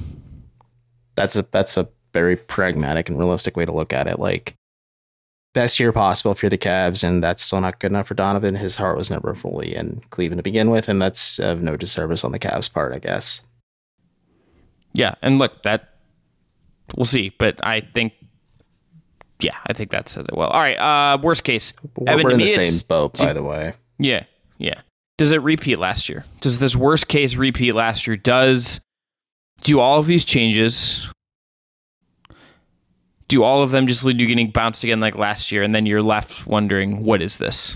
That's 1.16 1.36
a 1.36 1.46
that's 1.50 1.78
a 1.78 1.88
very 2.14 2.36
pragmatic 2.36 3.08
and 3.08 3.18
realistic 3.18 3.56
way 3.56 3.66
to 3.66 3.72
look 3.72 3.94
at 3.94 4.08
it. 4.08 4.20
Like 4.20 4.56
best 5.54 5.80
year 5.80 5.94
possible 5.94 6.32
if 6.32 6.44
you're 6.44 6.50
the 6.50 6.58
Cavs, 6.58 7.04
and 7.06 7.24
that's 7.24 7.44
still 7.44 7.62
not 7.62 7.80
good 7.80 7.92
enough 7.92 8.08
for 8.08 8.16
Donovan. 8.16 8.56
His 8.56 8.76
heart 8.76 8.98
was 8.98 9.10
never 9.10 9.34
fully 9.34 9.74
in 9.74 10.02
Cleveland 10.10 10.40
to 10.40 10.44
begin 10.44 10.72
with, 10.72 10.90
and 10.90 11.02
that's 11.02 11.40
of 11.40 11.62
no 11.62 11.78
disservice 11.78 12.26
on 12.26 12.34
the 12.34 12.40
Cavs' 12.40 12.72
part, 12.72 12.94
I 12.94 13.00
guess. 13.00 13.42
Yeah, 15.01 15.15
and 15.24 15.39
look, 15.39 15.63
that 15.63 15.96
we'll 16.96 17.05
see, 17.05 17.34
but 17.39 17.60
I 17.65 17.81
think, 17.81 18.13
yeah, 19.39 19.58
I 19.65 19.74
think 19.74 19.89
that 19.89 20.10
says 20.10 20.27
it 20.29 20.38
well. 20.38 20.50
All 20.50 20.62
right, 20.62 20.75
uh, 20.75 21.17
worst 21.17 21.43
case, 21.43 21.74
We're, 21.98 22.08
Evan, 22.08 22.24
we're 22.24 22.31
in 22.34 22.38
the 22.38 22.46
same 22.46 22.79
boat, 22.88 23.17
by 23.17 23.34
the 23.34 23.41
way. 23.41 23.74
Yeah, 23.98 24.25
yeah. 24.60 24.81
Does 25.17 25.31
it 25.31 25.41
repeat 25.41 25.79
last 25.79 26.08
year? 26.08 26.24
Does 26.41 26.60
this 26.60 26.75
worst 26.75 27.08
case 27.08 27.36
repeat 27.36 27.74
last 27.74 28.05
year? 28.05 28.15
Does 28.15 28.79
do 29.62 29.79
all 29.79 29.98
of 29.98 30.05
these 30.05 30.24
changes? 30.24 31.12
Do 33.27 33.41
all 33.41 33.63
of 33.63 33.72
them 33.72 33.88
just 33.88 34.05
lead 34.05 34.22
you 34.22 34.27
getting 34.27 34.51
bounced 34.51 34.84
again 34.84 35.00
like 35.00 35.15
last 35.15 35.51
year, 35.51 35.63
and 35.63 35.74
then 35.74 35.88
you're 35.88 36.03
left 36.03 36.46
wondering 36.46 37.03
what 37.03 37.24
is 37.24 37.38
this? 37.38 37.75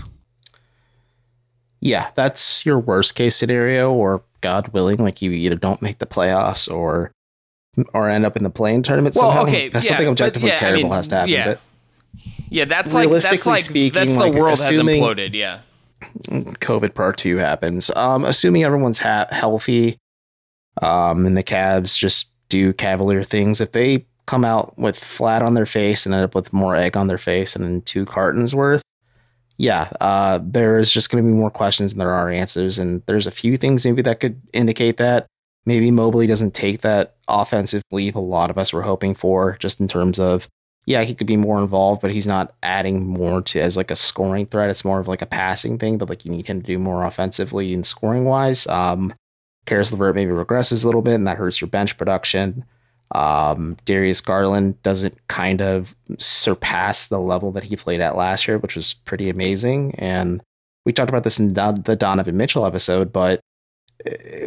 Yeah, 1.80 2.10
that's 2.14 2.64
your 2.64 2.78
worst 2.78 3.16
case 3.16 3.34
scenario, 3.34 3.92
or 3.92 4.22
God 4.42 4.68
willing, 4.68 4.98
like 4.98 5.22
you 5.22 5.32
either 5.32 5.56
don't 5.56 5.82
make 5.82 5.98
the 5.98 6.06
playoffs 6.06 6.72
or 6.72 7.10
or 7.94 8.08
end 8.10 8.24
up 8.24 8.36
in 8.36 8.42
the 8.44 8.50
playing 8.50 8.82
tournament 8.82 9.14
Well, 9.14 9.30
somehow. 9.32 9.42
okay, 9.46 9.70
yeah, 9.72 9.80
something 9.80 10.08
objectively 10.08 10.48
yeah, 10.48 10.54
I 10.54 10.58
terrible 10.58 10.82
mean, 10.84 10.92
has 10.92 11.08
to 11.08 11.14
happen. 11.16 11.30
yeah. 11.30 11.44
But 11.46 11.60
Yeah, 12.48 12.64
that's 12.64 12.94
like 12.94 13.10
that's 13.10 13.24
Realistically 13.24 13.52
like 13.52 13.62
speaking, 13.62 13.92
that's 14.00 14.12
the 14.12 14.18
like, 14.18 14.34
world 14.34 14.54
assuming- 14.54 15.02
has 15.02 15.16
imploded. 15.16 15.34
Yeah, 15.34 15.60
COVID 16.28 16.94
part 16.94 17.18
two 17.18 17.36
happens. 17.38 17.90
Um, 17.96 18.24
assuming 18.24 18.64
everyone's 18.64 18.98
ha- 18.98 19.26
healthy, 19.30 19.98
um, 20.82 21.26
and 21.26 21.36
the 21.36 21.42
Cavs 21.42 21.98
just 21.98 22.30
do 22.48 22.72
Cavalier 22.72 23.24
things. 23.24 23.60
If 23.60 23.72
they 23.72 24.06
come 24.26 24.44
out 24.44 24.76
with 24.78 24.98
flat 24.98 25.42
on 25.42 25.54
their 25.54 25.66
face 25.66 26.04
and 26.06 26.14
end 26.14 26.24
up 26.24 26.34
with 26.34 26.52
more 26.52 26.74
egg 26.76 26.96
on 26.96 27.06
their 27.06 27.18
face 27.18 27.54
and 27.56 27.64
then 27.64 27.80
two 27.82 28.04
cartons 28.04 28.54
worth, 28.54 28.82
yeah, 29.56 29.88
uh, 30.00 30.38
there 30.42 30.78
is 30.78 30.90
just 30.92 31.10
going 31.10 31.22
to 31.24 31.28
be 31.28 31.34
more 31.36 31.50
questions 31.50 31.92
than 31.92 31.98
there 32.00 32.12
are 32.12 32.28
answers. 32.30 32.78
And 32.78 33.02
there's 33.06 33.26
a 33.26 33.30
few 33.30 33.56
things 33.56 33.84
maybe 33.86 34.02
that 34.02 34.20
could 34.20 34.40
indicate 34.52 34.96
that. 34.98 35.26
Maybe 35.66 35.90
Mobley 35.90 36.26
doesn't 36.26 36.54
take 36.54 36.80
that 36.82 37.16
offensive 37.28 37.82
leap 37.90 38.14
a 38.14 38.20
lot 38.20 38.50
of 38.50 38.58
us 38.58 38.72
were 38.72 38.82
hoping 38.82 39.14
for, 39.14 39.56
just 39.58 39.80
in 39.80 39.88
terms 39.88 40.18
of 40.18 40.48
yeah, 40.86 41.02
he 41.02 41.14
could 41.14 41.26
be 41.26 41.36
more 41.36 41.58
involved, 41.58 42.00
but 42.00 42.12
he's 42.12 42.28
not 42.28 42.54
adding 42.62 43.04
more 43.06 43.42
to 43.42 43.60
as 43.60 43.76
like 43.76 43.90
a 43.90 43.96
scoring 43.96 44.46
threat. 44.46 44.70
It's 44.70 44.84
more 44.84 45.00
of 45.00 45.08
like 45.08 45.20
a 45.20 45.26
passing 45.26 45.78
thing, 45.78 45.98
but 45.98 46.08
like 46.08 46.24
you 46.24 46.30
need 46.30 46.46
him 46.46 46.60
to 46.60 46.66
do 46.66 46.78
more 46.78 47.04
offensively 47.04 47.74
and 47.74 47.84
scoring 47.84 48.24
wise. 48.24 48.68
Um, 48.68 49.12
Caris 49.66 49.90
LeVert 49.90 50.14
maybe 50.14 50.30
regresses 50.30 50.84
a 50.84 50.86
little 50.86 51.02
bit, 51.02 51.14
and 51.14 51.26
that 51.26 51.38
hurts 51.38 51.60
your 51.60 51.68
bench 51.68 51.98
production. 51.98 52.64
Um, 53.10 53.76
Darius 53.84 54.20
Garland 54.20 54.80
doesn't 54.84 55.26
kind 55.26 55.60
of 55.60 55.96
surpass 56.18 57.08
the 57.08 57.20
level 57.20 57.50
that 57.52 57.64
he 57.64 57.74
played 57.74 58.00
at 58.00 58.16
last 58.16 58.46
year, 58.46 58.58
which 58.58 58.76
was 58.76 58.94
pretty 58.94 59.28
amazing. 59.28 59.94
And 59.96 60.40
we 60.84 60.92
talked 60.92 61.08
about 61.08 61.24
this 61.24 61.40
in 61.40 61.54
the 61.54 61.96
Donovan 61.98 62.36
Mitchell 62.36 62.64
episode, 62.64 63.12
but 63.12 63.40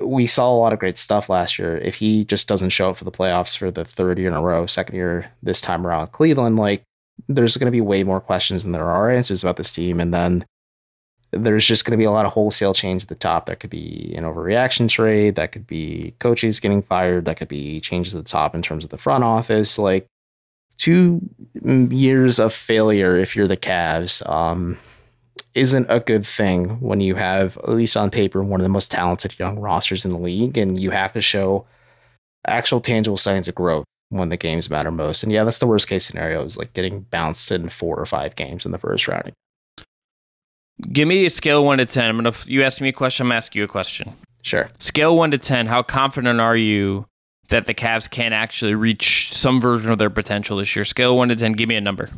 we 0.02 0.28
saw 0.28 0.52
a 0.52 0.58
lot 0.58 0.74
of 0.74 0.80
great 0.80 0.98
stuff 0.98 1.30
last 1.30 1.60
year. 1.60 1.78
If 1.78 1.96
he 1.96 2.26
just 2.26 2.48
doesn't 2.48 2.70
show 2.70 2.90
up 2.90 2.98
for 2.98 3.06
the 3.06 3.12
playoffs 3.12 3.58
for 3.58 3.72
the 3.72 3.86
third 3.86 4.18
year 4.18 4.30
in 4.30 4.34
a 4.34 4.42
row, 4.42 4.66
second 4.66 4.96
year 4.96 5.32
this 5.44 5.62
time 5.62 5.86
around 5.86 6.12
Cleveland, 6.12 6.58
like 6.58 6.84
there's 7.28 7.58
going 7.58 7.68
to 7.68 7.76
be 7.76 7.82
way 7.82 8.04
more 8.04 8.22
questions 8.22 8.64
than 8.64 8.72
there 8.72 8.90
are 8.90 9.12
answers 9.12 9.44
about 9.44 9.58
this 9.58 9.72
team. 9.72 10.00
And 10.00 10.14
then 10.14 10.46
there's 11.32 11.66
just 11.66 11.86
going 11.86 11.92
to 11.92 11.98
be 11.98 12.06
a 12.06 12.12
lot 12.12 12.26
of 12.26 12.34
wholesale 12.34 12.74
change 12.74 13.04
at 13.04 13.10
the 13.10 13.16
top. 13.16 13.46
That 13.46 13.60
could 13.60 13.70
be 13.70 14.14
an 14.16 14.24
overreaction 14.24 14.90
trade. 14.90 15.36
That 15.36 15.52
could 15.52 15.68
be 15.68 16.16
coaches 16.20 16.60
getting 16.60 16.82
fired. 16.82 17.26
That 17.26 17.38
could 17.38 17.48
be 17.48 17.82
changes 17.82 18.16
at 18.16 18.24
the 18.24 18.30
top 18.30 18.56
in 18.56 18.62
terms 18.62 18.84
of 18.84 18.90
the 18.90 18.98
front 18.98 19.24
office. 19.24 19.78
Like 19.78 20.08
two 20.78 21.22
years 21.64 22.40
of 22.40 22.54
failure 22.54 23.18
if 23.18 23.36
you're 23.36 23.48
the 23.48 23.58
Cavs. 23.58 24.28
Um, 24.28 24.78
isn't 25.54 25.88
a 25.90 26.00
good 26.00 26.26
thing 26.26 26.80
when 26.80 27.02
you 27.02 27.16
have, 27.16 27.58
at 27.58 27.70
least 27.70 27.98
on 27.98 28.10
paper, 28.12 28.44
one 28.44 28.60
of 28.60 28.64
the 28.64 28.70
most 28.70 28.92
talented 28.92 29.38
young 29.40 29.60
rosters 29.60 30.06
in 30.06 30.12
the 30.12 30.18
league, 30.18 30.58
and 30.58 30.80
you 30.80 30.92
have 30.92 31.14
to 31.14 31.22
show 31.22 31.66
actual 32.48 32.82
tangible 32.82 33.18
signs 33.18 33.48
of 33.48 33.56
growth 33.56 33.86
when 34.10 34.30
the 34.30 34.38
games 34.38 34.70
matter 34.70 34.92
most. 34.92 35.24
And 35.24 35.32
yeah, 35.32 35.44
that's 35.44 35.60
the 35.60 35.68
worst 35.68 35.88
case 35.88 36.06
scenario 36.06 36.44
is 36.44 36.58
like 36.58 36.74
getting 36.74 37.02
bounced 37.02 37.52
in 37.52 37.70
four 37.70 37.98
or 37.98 38.06
five 38.06 38.36
games 38.36 38.66
in 38.66 38.72
the 38.72 38.78
first 38.78 39.08
round. 39.08 39.32
give 40.92 41.08
me 41.08 41.26
a 41.26 41.30
scale 41.30 41.64
one 41.64 41.78
to 41.78 41.86
ten. 41.86 42.10
I'm 42.10 42.18
gonna. 42.18 42.34
You 42.46 42.64
ask 42.64 42.82
me 42.82 42.90
a 42.90 42.94
question. 42.94 43.26
I'm 43.26 43.30
gonna 43.30 43.38
ask 43.38 43.56
you 43.56 43.64
a 43.64 43.68
question. 43.68 44.14
Sure. 44.42 44.70
Scale 44.80 45.16
one 45.16 45.32
to 45.32 45.38
ten. 45.38 45.68
How 45.68 45.84
confident 45.84 46.40
are 46.40 46.58
you 46.58 47.06
that 47.50 47.66
the 47.66 47.74
Cavs 47.74 48.10
can 48.10 48.34
actually 48.34 48.76
reach 48.76 49.34
some 49.34 49.60
version 49.60 49.92
of 49.92 49.98
their 49.98 50.10
potential 50.10 50.58
this 50.58 50.76
year? 50.76 50.86
Scale 50.86 51.18
one 51.18 51.30
to 51.30 51.36
ten. 51.36 51.54
Give 51.54 51.70
me 51.70 51.76
a 51.76 51.82
number. 51.82 52.10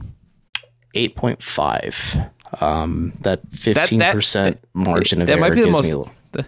8.5. 0.96 2.30
Um, 2.60 3.14
that 3.22 3.50
15% 3.52 4.58
margin 4.74 5.22
of 5.22 5.28
that 5.28 5.34
error 5.34 5.42
might 5.42 5.54
be 5.54 5.62
the 5.62 5.68
gives 5.68 5.78
most- 5.78 5.86
me 5.86 5.92
a 5.92 5.98
little. 5.98 6.14
The, 6.32 6.46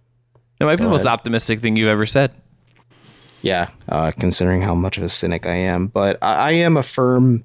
That 0.60 0.66
might 0.66 0.76
be 0.76 0.84
the 0.84 0.89
most 0.89 1.06
optimistic 1.06 1.60
thing 1.62 1.76
you've 1.76 1.88
ever 1.88 2.06
said. 2.06 2.34
Yeah, 3.42 3.70
uh, 3.89 4.12
considering 4.18 4.62
how 4.62 4.74
much 4.74 4.98
of 4.98 5.04
a 5.04 5.10
cynic 5.10 5.46
I 5.46 5.56
am, 5.56 5.88
but 5.88 6.18
I, 6.22 6.36
I 6.36 6.52
am 6.52 6.78
a 6.78 6.84
firm 6.84 7.44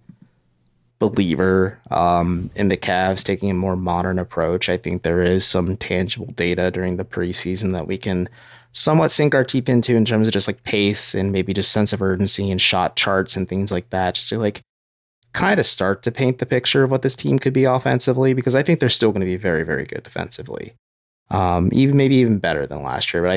believer 1.01 1.79
um, 1.91 2.51
in 2.55 2.69
the 2.69 2.77
Cavs 2.77 3.25
taking 3.25 3.51
a 3.51 3.55
more 3.55 3.77
modern 3.77 4.19
approach. 4.19 4.69
I 4.69 4.77
think 4.77 5.03
there 5.03 5.23
is 5.23 5.45
some 5.45 5.77
tangible 5.77 6.33
data 6.33 6.71
during 6.71 6.97
the 6.97 7.05
preseason 7.05 7.73
that 7.73 7.87
we 7.87 7.99
can 7.99 8.29
somewhat 8.73 9.11
sink 9.11 9.35
our 9.35 9.45
teeth 9.45 9.69
into 9.69 9.97
in 9.97 10.05
terms 10.05 10.27
of 10.27 10.33
just 10.33 10.47
like 10.47 10.63
pace 10.65 11.15
and 11.15 11.33
maybe 11.33 11.53
just 11.55 11.73
sense 11.73 11.93
of 11.93 12.03
urgency 12.03 12.51
and 12.51 12.61
shot 12.61 12.97
charts 12.97 13.37
and 13.37 13.49
things 13.49 13.73
like 13.73 13.91
that, 13.91 14.15
just 14.15 14.29
to 14.29 14.39
like 14.39 14.61
kind 15.39 15.61
of 15.61 15.67
start 15.67 16.03
to 16.03 16.11
paint 16.11 16.39
the 16.39 16.47
picture 16.47 16.83
of 16.83 16.91
what 16.91 17.03
this 17.03 17.15
team 17.15 17.39
could 17.39 17.53
be 17.53 17.65
offensively 17.65 18.35
because 18.35 18.55
I 18.55 18.63
think 18.63 18.81
they're 18.81 18.89
still 18.89 19.13
going 19.13 19.21
to 19.21 19.27
be 19.27 19.37
very, 19.37 19.63
very 19.63 19.85
good 19.85 20.03
defensively. 20.03 20.75
Um, 21.31 21.71
even 21.73 21.97
maybe 21.97 22.17
even 22.17 22.39
better 22.39 22.67
than 22.67 22.83
last 22.83 23.13
year, 23.13 23.23
but 23.23 23.31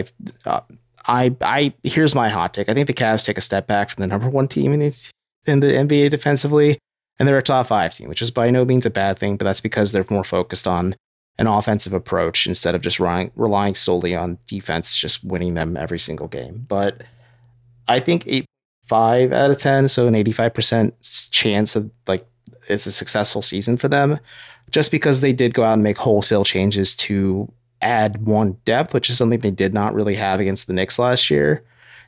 I, 0.46 0.50
uh, 0.50 0.62
I, 1.08 1.36
I 1.42 1.74
here's 1.84 2.16
my 2.16 2.30
hot 2.30 2.54
take. 2.54 2.70
I 2.70 2.74
think 2.74 2.88
the 2.88 2.94
Cavs 2.94 3.26
take 3.26 3.38
a 3.38 3.42
step 3.42 3.68
back 3.68 3.90
from 3.90 4.02
the 4.02 4.08
number 4.08 4.30
one 4.30 4.48
team 4.48 4.72
in 4.72 4.80
the, 4.80 5.12
in 5.46 5.60
the 5.60 5.68
NBA 5.68 6.10
defensively, 6.10 6.80
and 7.20 7.28
they're 7.28 7.38
a 7.38 7.44
top 7.44 7.68
five 7.68 7.94
team, 7.94 8.08
which 8.08 8.22
is 8.22 8.32
by 8.32 8.50
no 8.50 8.64
means 8.64 8.86
a 8.86 8.90
bad 8.90 9.20
thing. 9.20 9.36
But 9.36 9.46
that's 9.46 9.62
because 9.62 9.92
they're 9.92 10.06
more 10.10 10.24
focused 10.24 10.68
on 10.68 10.96
an 11.38 11.48
offensive 11.48 11.94
approach 11.94 12.48
instead 12.48 12.76
of 12.76 12.82
just 12.82 13.00
relying, 13.00 13.32
relying 13.36 13.76
solely 13.76 14.16
on 14.16 14.38
defense, 14.48 14.96
just 14.96 15.24
winning 15.24 15.54
them 15.56 15.76
every 15.76 16.00
single 16.00 16.28
game. 16.28 16.66
But 16.68 17.04
I 17.88 18.00
think 18.00 18.24
eight 18.28 18.46
five 18.92 19.32
out 19.32 19.52
of 19.52 19.58
ten, 19.58 19.88
so 19.88 20.08
an 20.08 20.16
eighty 20.16 20.34
five 20.34 20.54
percent 20.54 20.94
chance 21.32 21.78
of 21.78 21.90
like 22.08 22.26
it's 22.68 22.86
a 22.86 22.92
successful 22.92 23.42
season 23.42 23.78
for 23.78 23.88
them, 23.88 24.20
just 24.70 24.92
because 24.92 25.22
they 25.22 25.32
did 25.32 25.54
go 25.54 25.64
out 25.64 25.74
and 25.74 25.84
make 25.84 25.98
wholesale 25.98 26.44
changes 26.44 26.94
to 26.96 27.50
add 27.82 28.26
one 28.26 28.58
depth, 28.66 28.94
which 28.94 29.10
is 29.10 29.18
something 29.18 29.40
they 29.40 29.50
did 29.50 29.74
not 29.74 29.94
really 29.94 30.16
have 30.16 30.42
against 30.42 30.68
the 30.68 30.74
Knicks 30.74 31.00
last 31.00 31.30
year. 31.30 31.64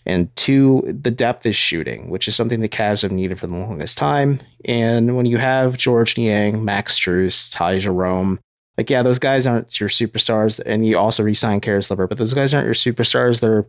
And 0.06 0.36
two, 0.36 0.84
the 1.02 1.12
depth 1.12 1.46
is 1.46 1.56
shooting, 1.56 2.10
which 2.10 2.28
is 2.28 2.36
something 2.36 2.60
the 2.60 2.68
Cavs 2.68 3.04
have 3.04 3.12
needed 3.14 3.40
for 3.40 3.48
the 3.48 3.56
longest 3.56 3.98
time. 3.98 4.42
And 4.66 5.16
when 5.16 5.26
you 5.26 5.38
have 5.38 5.78
Georges 5.78 6.18
Niang, 6.18 6.66
Max 6.66 7.00
Strus, 7.00 7.50
Ty 7.54 7.80
Jerome, 7.80 8.38
like, 8.78 8.90
yeah, 8.90 9.02
those 9.02 9.20
guys 9.20 9.48
aren't 9.48 9.80
your 9.80 9.90
superstars. 9.90 10.60
And 10.66 10.86
you 10.86 10.98
also 10.98 11.24
re 11.24 11.34
signed 11.34 11.62
Caris 11.62 11.90
LeVert, 11.90 12.10
but 12.10 12.18
those 12.18 12.34
guys 12.34 12.54
aren't 12.54 12.66
your 12.66 12.76
superstars. 12.76 13.40
They're 13.40 13.66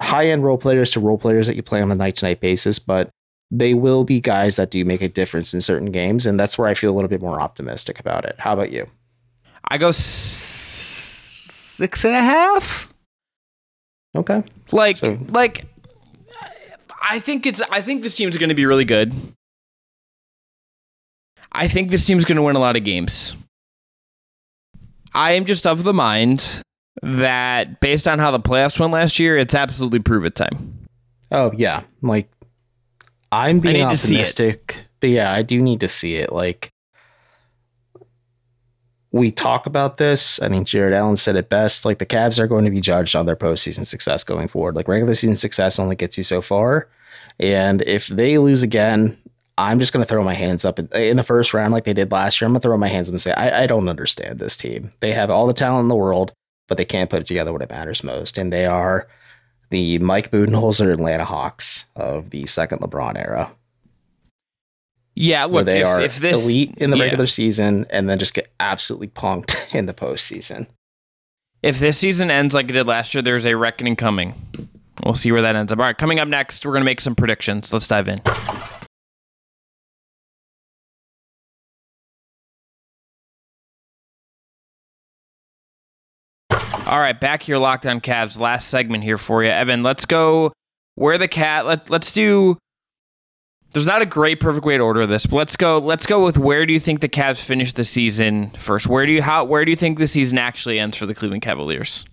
high 0.00 0.26
end 0.26 0.44
role 0.44 0.58
players 0.58 0.92
to 0.92 1.00
role 1.00 1.18
players 1.18 1.46
that 1.46 1.56
you 1.56 1.62
play 1.62 1.80
on 1.82 1.90
a 1.90 1.94
night 1.94 2.16
to 2.16 2.26
night 2.26 2.40
basis, 2.40 2.78
but 2.78 3.10
they 3.50 3.74
will 3.74 4.04
be 4.04 4.20
guys 4.20 4.56
that 4.56 4.70
do 4.70 4.84
make 4.84 5.02
a 5.02 5.08
difference 5.08 5.54
in 5.54 5.60
certain 5.60 5.90
games. 5.90 6.26
And 6.26 6.38
that's 6.38 6.58
where 6.58 6.68
I 6.68 6.74
feel 6.74 6.92
a 6.92 6.96
little 6.96 7.08
bit 7.08 7.22
more 7.22 7.40
optimistic 7.40 7.98
about 7.98 8.24
it. 8.24 8.36
How 8.38 8.52
about 8.52 8.70
you? 8.72 8.86
I 9.68 9.78
go 9.78 9.90
six 9.92 12.04
and 12.04 12.14
a 12.14 12.22
half. 12.22 12.92
Okay. 14.16 14.42
Like, 14.72 14.96
So- 14.96 15.18
like, 15.28 15.64
I 17.00 17.20
think 17.20 17.46
it's. 17.46 17.62
I 17.70 17.80
think 17.80 18.02
this 18.02 18.16
team's 18.16 18.36
going 18.36 18.50
to 18.50 18.54
be 18.54 18.66
really 18.66 18.84
good. 18.84 19.14
I 21.52 21.68
think 21.68 21.90
this 21.90 22.04
team's 22.06 22.26
going 22.26 22.36
to 22.36 22.42
win 22.42 22.56
a 22.56 22.58
lot 22.58 22.76
of 22.76 22.84
games. 22.84 23.34
I 25.14 25.32
am 25.32 25.46
just 25.46 25.66
of 25.66 25.84
the 25.84 25.94
mind 25.94 26.60
that 27.02 27.80
based 27.80 28.08
on 28.08 28.18
how 28.18 28.30
the 28.30 28.40
playoffs 28.40 28.78
went 28.78 28.92
last 28.92 29.18
year, 29.18 29.36
it's 29.36 29.54
absolutely 29.54 30.00
prove 30.00 30.24
it 30.24 30.34
time. 30.34 30.86
Oh 31.30 31.52
yeah, 31.56 31.82
like 32.02 32.30
I'm 33.30 33.60
being 33.60 33.86
need 33.86 33.90
to 33.90 33.96
see 33.96 34.16
it. 34.16 34.20
optimistic, 34.20 34.84
but 35.00 35.10
yeah, 35.10 35.32
I 35.32 35.42
do 35.42 35.60
need 35.60 35.80
to 35.80 35.88
see 35.88 36.16
it. 36.16 36.32
Like 36.32 36.72
we 39.12 39.30
talk 39.30 39.66
about 39.66 39.96
this. 39.96 40.40
I 40.40 40.48
think 40.48 40.66
Jarrett 40.66 40.94
Allen 40.94 41.16
said 41.16 41.36
it 41.36 41.48
best. 41.48 41.84
Like 41.84 41.98
the 41.98 42.06
Cavs 42.06 42.38
are 42.38 42.46
going 42.46 42.64
to 42.64 42.70
be 42.70 42.80
judged 42.80 43.16
on 43.16 43.26
their 43.26 43.36
postseason 43.36 43.86
success 43.86 44.24
going 44.24 44.48
forward. 44.48 44.74
Like 44.74 44.88
regular 44.88 45.14
season 45.14 45.34
success 45.34 45.78
only 45.78 45.96
gets 45.96 46.16
you 46.16 46.24
so 46.24 46.40
far, 46.40 46.88
and 47.38 47.82
if 47.82 48.06
they 48.08 48.38
lose 48.38 48.62
again, 48.62 49.16
I'm 49.58 49.80
just 49.80 49.92
going 49.92 50.04
to 50.04 50.08
throw 50.08 50.22
my 50.22 50.34
hands 50.34 50.64
up 50.64 50.78
in, 50.78 50.88
in 50.94 51.16
the 51.16 51.22
first 51.22 51.52
round 51.52 51.72
like 51.72 51.84
they 51.84 51.92
did 51.92 52.12
last 52.12 52.40
year. 52.40 52.46
I'm 52.46 52.52
going 52.52 52.60
to 52.60 52.68
throw 52.68 52.78
my 52.78 52.88
hands 52.88 53.08
up 53.08 53.12
and 53.12 53.20
say 53.20 53.32
I, 53.32 53.64
I 53.64 53.66
don't 53.66 53.88
understand 53.88 54.38
this 54.38 54.56
team. 54.56 54.92
They 55.00 55.12
have 55.12 55.30
all 55.30 55.46
the 55.46 55.52
talent 55.52 55.84
in 55.84 55.88
the 55.88 55.96
world. 55.96 56.32
But 56.68 56.76
they 56.76 56.84
can't 56.84 57.10
put 57.10 57.20
it 57.20 57.26
together 57.26 57.52
when 57.52 57.62
it 57.62 57.70
matters 57.70 58.04
most. 58.04 58.38
And 58.38 58.52
they 58.52 58.66
are 58.66 59.08
the 59.70 59.98
Mike 59.98 60.30
Budenholzer 60.30 60.92
Atlanta 60.92 61.24
Hawks 61.24 61.86
of 61.96 62.30
the 62.30 62.46
second 62.46 62.80
LeBron 62.80 63.16
era. 63.16 63.50
Yeah, 65.14 65.46
look, 65.46 65.66
they 65.66 65.80
if, 65.80 65.86
are 65.86 66.00
if 66.00 66.18
this 66.18 66.44
elite 66.44 66.74
in 66.76 66.90
the 66.90 66.96
yeah. 66.96 67.04
regular 67.04 67.26
season 67.26 67.86
and 67.90 68.08
then 68.08 68.20
just 68.20 68.34
get 68.34 68.52
absolutely 68.60 69.08
punked 69.08 69.74
in 69.74 69.86
the 69.86 69.94
postseason. 69.94 70.68
if 71.60 71.80
this 71.80 71.98
season 71.98 72.30
ends 72.30 72.54
like 72.54 72.70
it 72.70 72.74
did 72.74 72.86
last 72.86 73.14
year, 73.14 73.22
there's 73.22 73.44
a 73.44 73.56
reckoning 73.56 73.96
coming. 73.96 74.34
We'll 75.04 75.14
see 75.14 75.32
where 75.32 75.42
that 75.42 75.56
ends 75.56 75.72
up. 75.72 75.78
All 75.78 75.84
right, 75.84 75.98
coming 75.98 76.20
up 76.20 76.28
next, 76.28 76.64
we're 76.64 76.72
gonna 76.72 76.84
make 76.84 77.00
some 77.00 77.16
predictions. 77.16 77.72
Let's 77.72 77.88
dive 77.88 78.06
in. 78.06 78.20
All 86.88 86.98
right, 86.98 87.18
back 87.18 87.42
here, 87.42 87.58
locked 87.58 87.84
on 87.86 88.00
Cavs. 88.00 88.40
Last 88.40 88.68
segment 88.68 89.04
here 89.04 89.18
for 89.18 89.44
you, 89.44 89.50
Evan. 89.50 89.82
Let's 89.82 90.06
go. 90.06 90.52
Where 90.94 91.18
the 91.18 91.28
cat? 91.28 91.66
Let 91.66 91.90
Let's 91.90 92.12
do. 92.12 92.56
There's 93.72 93.86
not 93.86 94.00
a 94.00 94.06
great 94.06 94.40
perfect 94.40 94.64
way 94.64 94.78
to 94.78 94.82
order 94.82 95.06
this, 95.06 95.26
but 95.26 95.36
let's 95.36 95.54
go. 95.54 95.78
Let's 95.78 96.06
go 96.06 96.24
with 96.24 96.38
where 96.38 96.64
do 96.64 96.72
you 96.72 96.80
think 96.80 97.00
the 97.00 97.08
Cavs 97.08 97.38
finish 97.42 97.74
the 97.74 97.84
season 97.84 98.48
first? 98.52 98.86
Where 98.86 99.04
do 99.04 99.12
you 99.12 99.20
how? 99.20 99.44
Where 99.44 99.66
do 99.66 99.70
you 99.70 99.76
think 99.76 99.98
the 99.98 100.06
season 100.06 100.38
actually 100.38 100.78
ends 100.78 100.96
for 100.96 101.04
the 101.04 101.14
Cleveland 101.14 101.42
Cavaliers? 101.42 102.06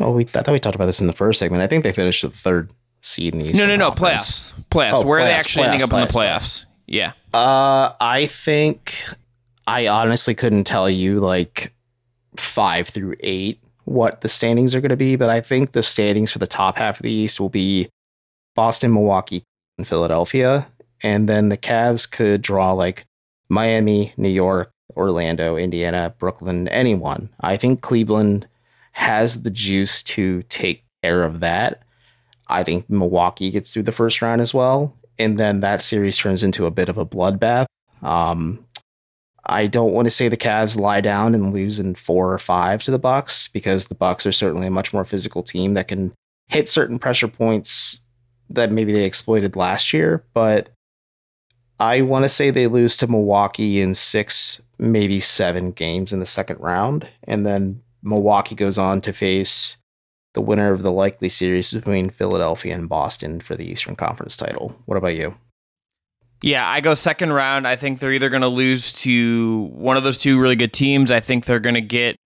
Oh, 0.00 0.10
we 0.12 0.24
I 0.24 0.26
thought 0.26 0.52
we 0.52 0.58
talked 0.58 0.76
about 0.76 0.86
this 0.86 1.00
in 1.00 1.06
the 1.06 1.14
first 1.14 1.38
segment. 1.38 1.62
I 1.62 1.66
think 1.66 1.82
they 1.82 1.92
finished 1.92 2.20
the 2.20 2.28
third 2.30 2.70
seed 3.00 3.32
in 3.32 3.38
the 3.40 3.46
No, 3.46 3.50
Eastern 3.52 3.68
no, 3.68 3.76
no. 3.76 3.86
Conference. 3.88 4.52
Playoffs. 4.52 4.64
Playoffs. 4.70 4.92
Oh, 5.04 5.06
Where 5.06 5.20
are 5.20 5.24
they 5.24 5.30
playoffs, 5.30 5.38
actually 5.38 5.64
ending 5.64 5.80
playoffs, 5.80 5.84
up 5.84 5.92
in 5.92 6.00
the 6.00 6.06
playoffs, 6.06 6.64
playoffs? 6.64 6.64
Yeah. 6.86 7.12
Uh, 7.32 7.92
I 7.98 8.26
think 8.26 9.02
I 9.66 9.88
honestly 9.88 10.34
couldn't 10.34 10.64
tell 10.64 10.90
you 10.90 11.20
like 11.20 11.72
five 12.36 12.88
through 12.88 13.14
eight 13.20 13.60
what 13.88 14.20
the 14.20 14.28
standings 14.28 14.74
are 14.74 14.80
going 14.80 14.90
to 14.90 14.96
be, 14.96 15.16
but 15.16 15.30
I 15.30 15.40
think 15.40 15.72
the 15.72 15.82
standings 15.82 16.30
for 16.30 16.38
the 16.38 16.46
top 16.46 16.76
half 16.76 16.98
of 16.98 17.02
the 17.02 17.10
East 17.10 17.40
will 17.40 17.48
be 17.48 17.88
Boston, 18.54 18.92
Milwaukee, 18.92 19.44
and 19.78 19.88
Philadelphia, 19.88 20.68
and 21.02 21.28
then 21.28 21.48
the 21.48 21.56
Cavs 21.56 22.10
could 22.10 22.42
draw 22.42 22.72
like 22.72 23.06
Miami, 23.48 24.12
New 24.16 24.28
York, 24.28 24.70
Orlando, 24.96 25.56
Indiana, 25.56 26.14
Brooklyn, 26.18 26.68
anyone. 26.68 27.30
I 27.40 27.56
think 27.56 27.80
Cleveland 27.80 28.46
has 28.92 29.42
the 29.42 29.50
juice 29.50 30.02
to 30.02 30.42
take 30.44 30.84
care 31.02 31.22
of 31.22 31.40
that. 31.40 31.82
I 32.48 32.64
think 32.64 32.90
Milwaukee 32.90 33.50
gets 33.50 33.72
through 33.72 33.84
the 33.84 33.92
first 33.92 34.20
round 34.20 34.40
as 34.40 34.52
well, 34.52 34.94
and 35.18 35.38
then 35.38 35.60
that 35.60 35.82
series 35.82 36.18
turns 36.18 36.42
into 36.42 36.66
a 36.66 36.70
bit 36.70 36.90
of 36.90 36.98
a 36.98 37.06
bloodbath. 37.06 37.66
Um, 38.02 38.64
I 39.48 39.66
don't 39.66 39.92
want 39.92 40.06
to 40.06 40.10
say 40.10 40.28
the 40.28 40.36
Cavs 40.36 40.78
lie 40.78 41.00
down 41.00 41.34
and 41.34 41.54
lose 41.54 41.80
in 41.80 41.94
four 41.94 42.32
or 42.32 42.38
five 42.38 42.82
to 42.82 42.90
the 42.90 42.98
Bucks 42.98 43.48
because 43.48 43.86
the 43.86 43.94
Bucks 43.94 44.26
are 44.26 44.32
certainly 44.32 44.66
a 44.66 44.70
much 44.70 44.92
more 44.92 45.04
physical 45.04 45.42
team 45.42 45.74
that 45.74 45.88
can 45.88 46.12
hit 46.48 46.68
certain 46.68 46.98
pressure 46.98 47.28
points 47.28 48.00
that 48.50 48.72
maybe 48.72 48.92
they 48.92 49.04
exploited 49.04 49.56
last 49.56 49.92
year. 49.92 50.24
But 50.34 50.70
I 51.80 52.02
want 52.02 52.24
to 52.24 52.28
say 52.28 52.50
they 52.50 52.66
lose 52.66 52.96
to 52.98 53.06
Milwaukee 53.06 53.80
in 53.80 53.94
six, 53.94 54.60
maybe 54.78 55.20
seven 55.20 55.70
games 55.70 56.12
in 56.12 56.20
the 56.20 56.26
second 56.26 56.60
round, 56.60 57.08
and 57.24 57.46
then 57.46 57.82
Milwaukee 58.02 58.54
goes 58.54 58.78
on 58.78 59.00
to 59.02 59.12
face 59.12 59.76
the 60.34 60.40
winner 60.40 60.72
of 60.72 60.82
the 60.82 60.92
likely 60.92 61.28
series 61.28 61.72
between 61.72 62.10
Philadelphia 62.10 62.74
and 62.74 62.88
Boston 62.88 63.40
for 63.40 63.56
the 63.56 63.64
Eastern 63.70 63.96
Conference 63.96 64.36
title. 64.36 64.76
What 64.84 64.96
about 64.96 65.16
you? 65.16 65.34
Yeah, 66.42 66.68
I 66.68 66.80
go 66.80 66.94
second 66.94 67.32
round. 67.32 67.66
I 67.66 67.76
think 67.76 67.98
they're 67.98 68.12
either 68.12 68.28
going 68.28 68.42
to 68.42 68.48
lose 68.48 68.92
to 68.94 69.70
one 69.72 69.96
of 69.96 70.04
those 70.04 70.18
two 70.18 70.40
really 70.40 70.56
good 70.56 70.72
teams. 70.72 71.10
I 71.10 71.20
think 71.20 71.46
they're 71.46 71.58
going 71.58 71.74
to 71.74 71.80
get, 71.80 72.16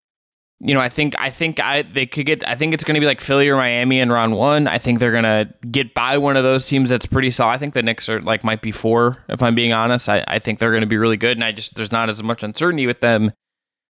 you 0.60 0.74
know, 0.74 0.80
I 0.80 0.90
think 0.90 1.14
I 1.18 1.30
think 1.30 1.60
I 1.60 1.82
they 1.82 2.04
could 2.06 2.26
get. 2.26 2.46
I 2.46 2.54
think 2.54 2.74
it's 2.74 2.84
going 2.84 2.94
to 2.94 3.00
be 3.00 3.06
like 3.06 3.20
Philly 3.20 3.48
or 3.48 3.56
Miami 3.56 4.00
in 4.00 4.12
round 4.12 4.36
one. 4.36 4.68
I 4.68 4.78
think 4.78 4.98
they're 4.98 5.12
going 5.12 5.24
to 5.24 5.52
get 5.70 5.94
by 5.94 6.18
one 6.18 6.36
of 6.36 6.44
those 6.44 6.66
teams 6.66 6.90
that's 6.90 7.06
pretty 7.06 7.30
solid. 7.30 7.52
I 7.52 7.58
think 7.58 7.74
the 7.74 7.82
Knicks 7.82 8.08
are 8.08 8.20
like 8.20 8.44
might 8.44 8.60
be 8.60 8.70
four 8.70 9.24
if 9.28 9.42
I'm 9.42 9.54
being 9.54 9.72
honest. 9.72 10.08
I, 10.08 10.24
I 10.28 10.38
think 10.38 10.58
they're 10.58 10.70
going 10.70 10.82
to 10.82 10.86
be 10.86 10.98
really 10.98 11.16
good, 11.16 11.36
and 11.36 11.44
I 11.44 11.52
just 11.52 11.74
there's 11.74 11.92
not 11.92 12.10
as 12.10 12.22
much 12.22 12.42
uncertainty 12.42 12.86
with 12.86 13.00
them. 13.00 13.32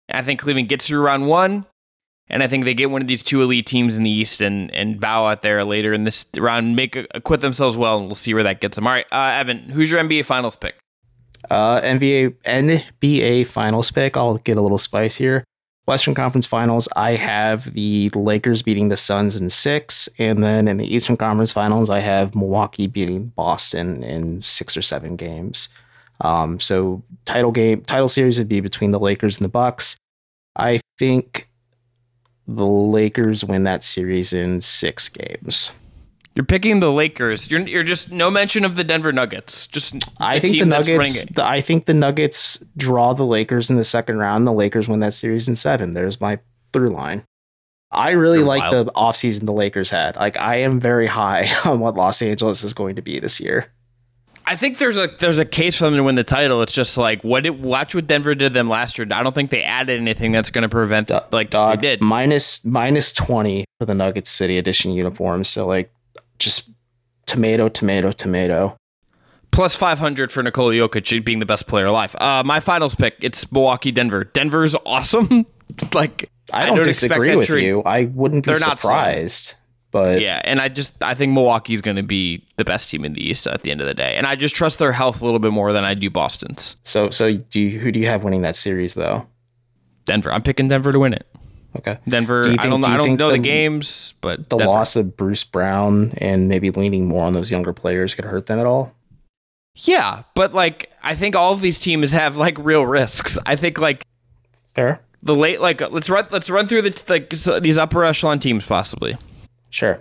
I 0.08 0.22
think 0.22 0.40
Cleveland 0.40 0.68
gets 0.68 0.86
through 0.86 1.00
round 1.00 1.26
one. 1.26 1.66
And 2.28 2.42
I 2.42 2.48
think 2.48 2.64
they 2.64 2.74
get 2.74 2.90
one 2.90 3.02
of 3.02 3.06
these 3.06 3.22
two 3.22 3.42
elite 3.42 3.66
teams 3.66 3.96
in 3.96 4.02
the 4.02 4.10
East 4.10 4.40
and, 4.40 4.74
and 4.74 4.98
bow 4.98 5.26
out 5.26 5.42
there 5.42 5.62
later 5.62 5.92
in 5.92 6.04
this 6.04 6.26
round, 6.38 6.74
make 6.74 6.96
a, 6.96 7.06
acquit 7.14 7.42
themselves 7.42 7.76
well, 7.76 7.98
and 7.98 8.06
we'll 8.06 8.14
see 8.14 8.32
where 8.32 8.42
that 8.42 8.60
gets 8.60 8.76
them. 8.76 8.86
All 8.86 8.92
right, 8.92 9.06
uh, 9.12 9.38
Evan, 9.38 9.58
who's 9.70 9.90
your 9.90 10.02
NBA 10.02 10.24
Finals 10.24 10.56
pick? 10.56 10.76
Uh, 11.50 11.80
NBA 11.82 12.36
NBA 12.44 13.46
Finals 13.46 13.90
pick. 13.90 14.16
I'll 14.16 14.38
get 14.38 14.56
a 14.56 14.62
little 14.62 14.78
spice 14.78 15.16
here. 15.16 15.44
Western 15.86 16.14
Conference 16.14 16.46
Finals. 16.46 16.88
I 16.96 17.10
have 17.10 17.74
the 17.74 18.10
Lakers 18.14 18.62
beating 18.62 18.88
the 18.88 18.96
Suns 18.96 19.38
in 19.38 19.50
six, 19.50 20.08
and 20.18 20.42
then 20.42 20.66
in 20.66 20.78
the 20.78 20.94
Eastern 20.94 21.18
Conference 21.18 21.52
Finals, 21.52 21.90
I 21.90 22.00
have 22.00 22.34
Milwaukee 22.34 22.86
beating 22.86 23.26
Boston 23.36 24.02
in 24.02 24.40
six 24.40 24.76
or 24.76 24.82
seven 24.82 25.16
games. 25.16 25.68
Um, 26.22 26.58
so 26.58 27.02
title 27.26 27.52
game, 27.52 27.82
title 27.82 28.08
series 28.08 28.38
would 28.38 28.48
be 28.48 28.60
between 28.60 28.92
the 28.92 29.00
Lakers 29.00 29.38
and 29.38 29.44
the 29.44 29.50
Bucks. 29.50 29.96
I 30.56 30.80
think 30.98 31.50
the 32.46 32.66
Lakers 32.66 33.44
win 33.44 33.64
that 33.64 33.82
series 33.82 34.32
in 34.32 34.60
six 34.60 35.08
games. 35.08 35.72
You're 36.34 36.44
picking 36.44 36.80
the 36.80 36.90
Lakers. 36.90 37.50
You're 37.50 37.60
you're 37.60 37.84
just 37.84 38.10
no 38.10 38.30
mention 38.30 38.64
of 38.64 38.74
the 38.74 38.82
Denver 38.82 39.12
Nuggets. 39.12 39.68
Just 39.68 39.94
I 40.18 40.40
think 40.40 40.58
the 40.58 40.66
Nuggets. 40.66 41.26
The, 41.26 41.44
I 41.44 41.60
think 41.60 41.86
the 41.86 41.94
Nuggets 41.94 42.62
draw 42.76 43.12
the 43.12 43.24
Lakers 43.24 43.70
in 43.70 43.76
the 43.76 43.84
second 43.84 44.18
round. 44.18 44.46
The 44.46 44.52
Lakers 44.52 44.88
win 44.88 45.00
that 45.00 45.14
series 45.14 45.48
in 45.48 45.54
seven. 45.54 45.94
There's 45.94 46.20
my 46.20 46.40
through 46.72 46.90
line. 46.90 47.24
I 47.92 48.10
really 48.10 48.38
They're 48.38 48.46
like 48.46 48.72
wild. 48.72 48.88
the 48.88 48.92
offseason 48.92 49.46
the 49.46 49.52
Lakers 49.52 49.90
had. 49.90 50.16
Like 50.16 50.36
I 50.36 50.56
am 50.56 50.80
very 50.80 51.06
high 51.06 51.48
on 51.64 51.78
what 51.78 51.94
Los 51.94 52.20
Angeles 52.20 52.64
is 52.64 52.74
going 52.74 52.96
to 52.96 53.02
be 53.02 53.20
this 53.20 53.38
year. 53.38 53.72
I 54.46 54.56
think 54.56 54.78
there's 54.78 54.98
a 54.98 55.08
there's 55.18 55.38
a 55.38 55.44
case 55.44 55.78
for 55.78 55.84
them 55.84 55.94
to 55.94 56.02
win 56.02 56.14
the 56.16 56.24
title. 56.24 56.60
It's 56.62 56.72
just 56.72 56.98
like 56.98 57.22
what 57.24 57.46
it, 57.46 57.58
watch 57.58 57.94
what 57.94 58.06
Denver 58.06 58.34
did 58.34 58.52
them 58.52 58.68
last 58.68 58.98
year. 58.98 59.06
I 59.10 59.22
don't 59.22 59.34
think 59.34 59.50
they 59.50 59.62
added 59.62 60.00
anything 60.00 60.32
that's 60.32 60.50
going 60.50 60.62
to 60.62 60.68
prevent 60.68 61.08
Do- 61.08 61.20
like 61.32 61.50
Dog 61.50 61.80
they 61.80 61.88
did. 61.88 62.00
minus 62.02 62.64
minus 62.64 63.12
twenty 63.12 63.64
for 63.78 63.86
the 63.86 63.94
Nuggets 63.94 64.30
City 64.30 64.58
Edition 64.58 64.92
uniforms. 64.92 65.48
So 65.48 65.66
like 65.66 65.92
just 66.38 66.70
tomato, 67.26 67.68
tomato, 67.68 68.12
tomato. 68.12 68.76
Plus 69.50 69.76
500 69.76 70.32
for 70.32 70.42
Nikola 70.42 70.72
Jokic 70.72 71.24
being 71.24 71.38
the 71.38 71.46
best 71.46 71.68
player 71.68 71.86
alive. 71.86 72.16
Uh, 72.18 72.42
my 72.44 72.58
finals 72.58 72.96
pick 72.96 73.14
it's 73.20 73.50
Milwaukee 73.52 73.92
Denver. 73.92 74.24
Denver's 74.24 74.74
awesome. 74.86 75.46
like 75.94 76.28
I 76.52 76.64
I 76.64 76.66
don't, 76.66 76.76
don't 76.76 76.86
disagree 76.86 77.34
with 77.36 77.48
you. 77.48 77.82
I 77.82 78.06
wouldn't 78.06 78.44
be 78.44 78.50
They're 78.52 78.60
not 78.60 78.80
surprised. 78.80 79.54
But 79.94 80.20
yeah, 80.20 80.40
and 80.42 80.60
I 80.60 80.68
just 80.68 81.00
I 81.04 81.14
think 81.14 81.32
Milwaukee's 81.34 81.80
going 81.80 81.94
to 81.94 82.02
be 82.02 82.42
the 82.56 82.64
best 82.64 82.90
team 82.90 83.04
in 83.04 83.12
the 83.12 83.24
East 83.24 83.46
at 83.46 83.62
the 83.62 83.70
end 83.70 83.80
of 83.80 83.86
the 83.86 83.94
day, 83.94 84.16
and 84.16 84.26
I 84.26 84.34
just 84.34 84.56
trust 84.56 84.80
their 84.80 84.90
health 84.90 85.22
a 85.22 85.24
little 85.24 85.38
bit 85.38 85.52
more 85.52 85.72
than 85.72 85.84
I 85.84 85.94
do 85.94 86.10
Boston's. 86.10 86.74
so 86.82 87.10
so 87.10 87.32
do 87.36 87.60
you, 87.60 87.78
who 87.78 87.92
do 87.92 88.00
you 88.00 88.06
have 88.06 88.24
winning 88.24 88.42
that 88.42 88.56
series 88.56 88.94
though? 88.94 89.24
Denver. 90.04 90.32
I'm 90.32 90.42
picking 90.42 90.66
Denver 90.66 90.90
to 90.90 90.98
win 90.98 91.12
it. 91.14 91.28
Okay. 91.76 91.96
Denver. 92.08 92.42
Do 92.42 92.50
you 92.50 92.56
I 92.58 92.66
don't 92.66 92.80
know. 92.80 92.88
do 92.88 92.92
I 92.92 92.96
don't 92.96 93.16
know 93.16 93.28
the, 93.30 93.34
the- 93.36 93.42
games, 93.44 94.14
but 94.20 94.48
the 94.50 94.56
Denver. 94.56 94.72
loss 94.72 94.96
of 94.96 95.16
Bruce 95.16 95.44
Brown 95.44 96.12
and 96.18 96.48
maybe 96.48 96.70
leaning 96.72 97.06
more 97.06 97.24
on 97.24 97.32
those 97.32 97.52
younger 97.52 97.72
players 97.72 98.16
could 98.16 98.24
hurt 98.24 98.46
them 98.46 98.58
at 98.58 98.66
all? 98.66 98.92
Yeah, 99.76 100.24
but 100.34 100.52
like 100.54 100.90
I 101.04 101.14
think 101.14 101.36
all 101.36 101.52
of 101.52 101.60
these 101.60 101.78
teams 101.78 102.10
have 102.10 102.36
like 102.36 102.58
real 102.58 102.84
risks. 102.84 103.38
I 103.46 103.54
think 103.54 103.78
like 103.78 104.04
Fair. 104.74 105.00
the 105.22 105.36
late 105.36 105.60
like 105.60 105.80
let's 105.92 106.10
run 106.10 106.26
let's 106.32 106.50
run 106.50 106.66
through 106.66 106.82
the 106.82 107.04
like 107.08 107.32
so 107.32 107.60
these 107.60 107.78
upper 107.78 108.04
echelon 108.04 108.40
teams 108.40 108.66
possibly. 108.66 109.16
Sure. 109.74 109.98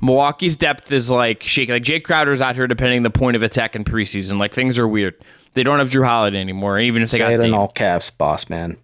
Milwaukee's 0.00 0.56
depth 0.56 0.90
is 0.90 1.08
like 1.08 1.44
shaky. 1.44 1.70
Like 1.70 1.84
Jae 1.84 2.02
Crowder's 2.02 2.40
out 2.40 2.56
here 2.56 2.66
depending 2.66 3.04
the 3.04 3.10
point 3.10 3.36
of 3.36 3.44
attack 3.44 3.76
in 3.76 3.84
preseason. 3.84 4.38
Like 4.40 4.52
things 4.52 4.80
are 4.80 4.88
weird. 4.88 5.14
They 5.54 5.62
don't 5.62 5.78
have 5.78 5.90
Jrue 5.90 6.04
Holiday 6.04 6.40
anymore, 6.40 6.80
even 6.80 7.02
if 7.02 7.12
they 7.12 7.18
Say 7.18 7.24
got 7.24 7.32
it 7.32 7.44
in 7.44 7.54
all 7.54 7.68
caps, 7.68 8.10
boss 8.10 8.50
man. 8.50 8.76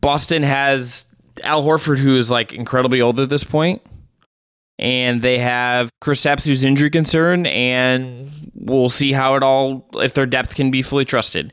Boston 0.00 0.44
has 0.44 1.06
Al 1.42 1.64
Horford, 1.64 1.98
who 1.98 2.16
is 2.16 2.30
like 2.30 2.52
incredibly 2.52 3.00
old 3.00 3.18
at 3.18 3.30
this 3.30 3.42
point, 3.42 3.82
and 4.78 5.22
they 5.22 5.38
have 5.38 5.90
Kristaps, 6.00 6.44
who's 6.44 6.62
injury 6.62 6.90
concern, 6.90 7.46
and 7.46 8.30
we'll 8.54 8.88
see 8.88 9.12
how 9.12 9.34
it 9.34 9.42
all 9.42 9.88
if 9.94 10.14
their 10.14 10.26
depth 10.26 10.54
can 10.54 10.70
be 10.70 10.82
fully 10.82 11.04
trusted. 11.04 11.52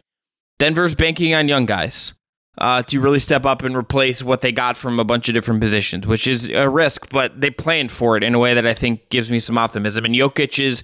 Denver's 0.59 0.93
banking 0.93 1.33
on 1.33 1.47
young 1.47 1.65
guys 1.65 2.13
uh, 2.59 2.81
to 2.83 2.99
really 2.99 3.19
step 3.19 3.45
up 3.45 3.63
and 3.63 3.75
replace 3.75 4.23
what 4.23 4.41
they 4.41 4.51
got 4.51 4.75
from 4.77 4.99
a 4.99 5.03
bunch 5.03 5.29
of 5.29 5.33
different 5.33 5.61
positions, 5.61 6.07
which 6.07 6.27
is 6.27 6.49
a 6.49 6.69
risk, 6.69 7.09
but 7.09 7.39
they 7.39 7.49
planned 7.49 7.91
for 7.91 8.17
it 8.17 8.23
in 8.23 8.33
a 8.33 8.39
way 8.39 8.53
that 8.53 8.65
I 8.65 8.73
think 8.73 9.09
gives 9.09 9.31
me 9.31 9.39
some 9.39 9.57
optimism. 9.57 10.05
And 10.05 10.15
Jokic 10.15 10.63
is, 10.63 10.83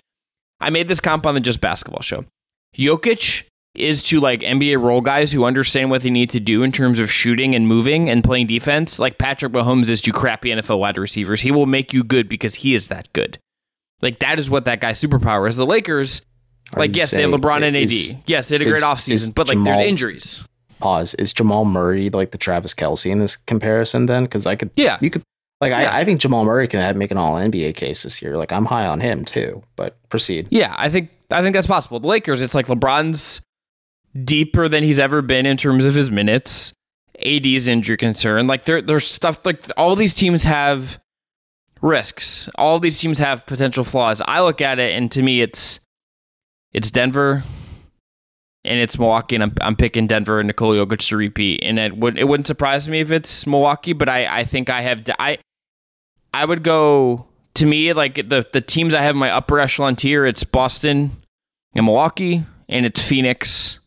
I 0.59 0.69
made 0.69 0.87
this 0.87 0.99
comp 0.99 1.25
on 1.25 1.33
the 1.33 1.39
Just 1.41 1.61
Basketball 1.61 2.01
show. 2.01 2.25
Jokic 2.77 3.43
is 3.75 4.03
to 4.03 4.19
like 4.19 4.41
NBA 4.41 4.79
role 4.81 5.01
guys 5.01 5.31
who 5.31 5.45
understand 5.45 5.89
what 5.89 6.03
they 6.03 6.11
need 6.11 6.29
to 6.29 6.39
do 6.39 6.61
in 6.61 6.71
terms 6.71 6.99
of 6.99 7.11
shooting 7.11 7.55
and 7.55 7.67
moving 7.67 8.07
and 8.09 8.23
playing 8.23 8.47
defense, 8.47 8.99
like 8.99 9.17
Patrick 9.17 9.51
Mahomes 9.51 9.89
is 9.89 9.99
to 10.01 10.11
crappy 10.11 10.49
NFL 10.49 10.77
wide 10.79 10.97
receivers. 10.97 11.41
He 11.41 11.49
will 11.51 11.65
make 11.65 11.91
you 11.93 12.03
good 12.03 12.29
because 12.29 12.53
he 12.53 12.75
is 12.75 12.89
that 12.89 13.11
good. 13.13 13.39
Like 14.01 14.19
that 14.19 14.37
is 14.37 14.49
what 14.49 14.65
that 14.65 14.79
guy's 14.79 15.01
superpower 15.01 15.47
is. 15.49 15.55
The 15.55 15.65
Lakers, 15.65 16.21
Are 16.73 16.79
like 16.81 16.95
yes, 16.95 17.09
they 17.11 17.21
have 17.21 17.31
LeBron 17.31 17.63
and 17.63 17.75
AD. 17.75 17.83
is- 17.83 18.15
yes, 18.27 18.47
they 18.49 18.55
had 18.55 18.61
a 18.61 18.65
great 18.65 18.77
is- 18.77 18.83
offseason, 18.83 19.33
but 19.33 19.47
like 19.47 19.55
Jamal- 19.55 19.77
there's 19.77 19.89
injuries. 19.89 20.43
Pause. 20.83 21.13
Is 21.15 21.31
Jamal 21.31 21.63
Murray 21.65 22.09
like 22.09 22.31
the 22.31 22.37
Travis 22.37 22.73
Kelce 22.73 23.09
in 23.09 23.19
this 23.19 23.35
comparison? 23.37 24.05
Then 24.07 24.25
because 24.25 24.45
I 24.45 24.55
could, 24.55 24.69
Yeah. 24.75 24.97
you 25.01 25.09
could 25.09 25.23
like 25.61 25.71
Yeah. 25.71 25.91
I, 25.93 26.01
I 26.01 26.03
think 26.05 26.19
Jamal 26.19 26.43
Murray 26.43 26.67
can 26.67 26.81
have, 26.81 26.97
make 26.97 27.09
an 27.11 27.17
All 27.17 27.35
NBA 27.35 27.75
case 27.75 28.03
this 28.03 28.21
year. 28.21 28.35
Like 28.37 28.51
I'm 28.51 28.65
high 28.65 28.85
on 28.85 28.99
him 28.99 29.23
too. 29.23 29.63
But 29.77 29.97
proceed. 30.09 30.47
Yeah, 30.49 30.75
I 30.77 30.89
think 30.89 31.09
I 31.31 31.41
think 31.41 31.53
that's 31.55 31.67
possible. 31.67 31.99
The 32.01 32.07
Lakers, 32.09 32.41
it's 32.41 32.53
like 32.53 32.67
LeBron's 32.67 33.41
deeper 34.23 34.67
than 34.67 34.83
he's 34.83 34.99
ever 34.99 35.21
been 35.21 35.45
in 35.45 35.55
terms 35.57 35.85
of 35.85 35.95
his 35.95 36.11
minutes. 36.11 36.73
AD's 37.25 37.67
injury 37.69 37.95
concern. 37.95 38.47
Like 38.47 38.65
there 38.65 38.81
there's 38.81 39.07
stuff 39.07 39.45
like 39.45 39.63
all 39.77 39.95
these 39.95 40.13
teams 40.13 40.43
have 40.43 40.99
risks. 41.81 42.49
All 42.55 42.79
these 42.79 42.99
teams 42.99 43.19
have 43.19 43.45
potential 43.45 43.83
flaws. 43.83 44.21
I 44.27 44.41
look 44.41 44.59
at 44.61 44.79
it 44.79 44.95
and 44.97 45.09
to 45.11 45.21
me 45.23 45.41
it's 45.41 45.79
it's 46.73 46.91
Denver 46.91 47.43
and 48.65 48.79
it's 48.79 48.97
Milwaukee 48.97 49.35
and 49.35 49.43
I'm, 49.43 49.53
I'm 49.61 49.75
picking 49.75 50.07
Denver 50.07 50.39
and 50.39 50.47
Nikola 50.47 50.85
Jokic 50.85 51.07
to 51.09 51.17
repeat. 51.17 51.61
And 51.63 51.77
it 51.77 51.97
would 51.97 52.17
it 52.17 52.25
wouldn't 52.25 52.47
surprise 52.47 52.87
me 52.87 52.99
if 52.99 53.11
it's 53.11 53.45
Milwaukee, 53.45 53.93
but 53.93 54.09
I, 54.09 54.39
I 54.39 54.45
think 54.45 54.69
I 54.69 54.81
have 54.81 55.03
I 55.19 55.39
I 56.33 56.45
would 56.45 56.63
go 56.63 57.27
to 57.55 57.65
me 57.65 57.93
like 57.93 58.15
the 58.15 58.45
the 58.51 58.61
teams 58.61 58.93
I 58.93 59.01
have 59.01 59.15
my 59.15 59.29
upper 59.29 59.59
echelon 59.59 59.95
tier. 59.95 60.25
It's 60.25 60.43
Boston 60.43 61.11
and 61.75 61.85
Milwaukee, 61.85 62.45
and 62.69 62.85
it's 62.85 63.05
Phoenix, 63.05 63.79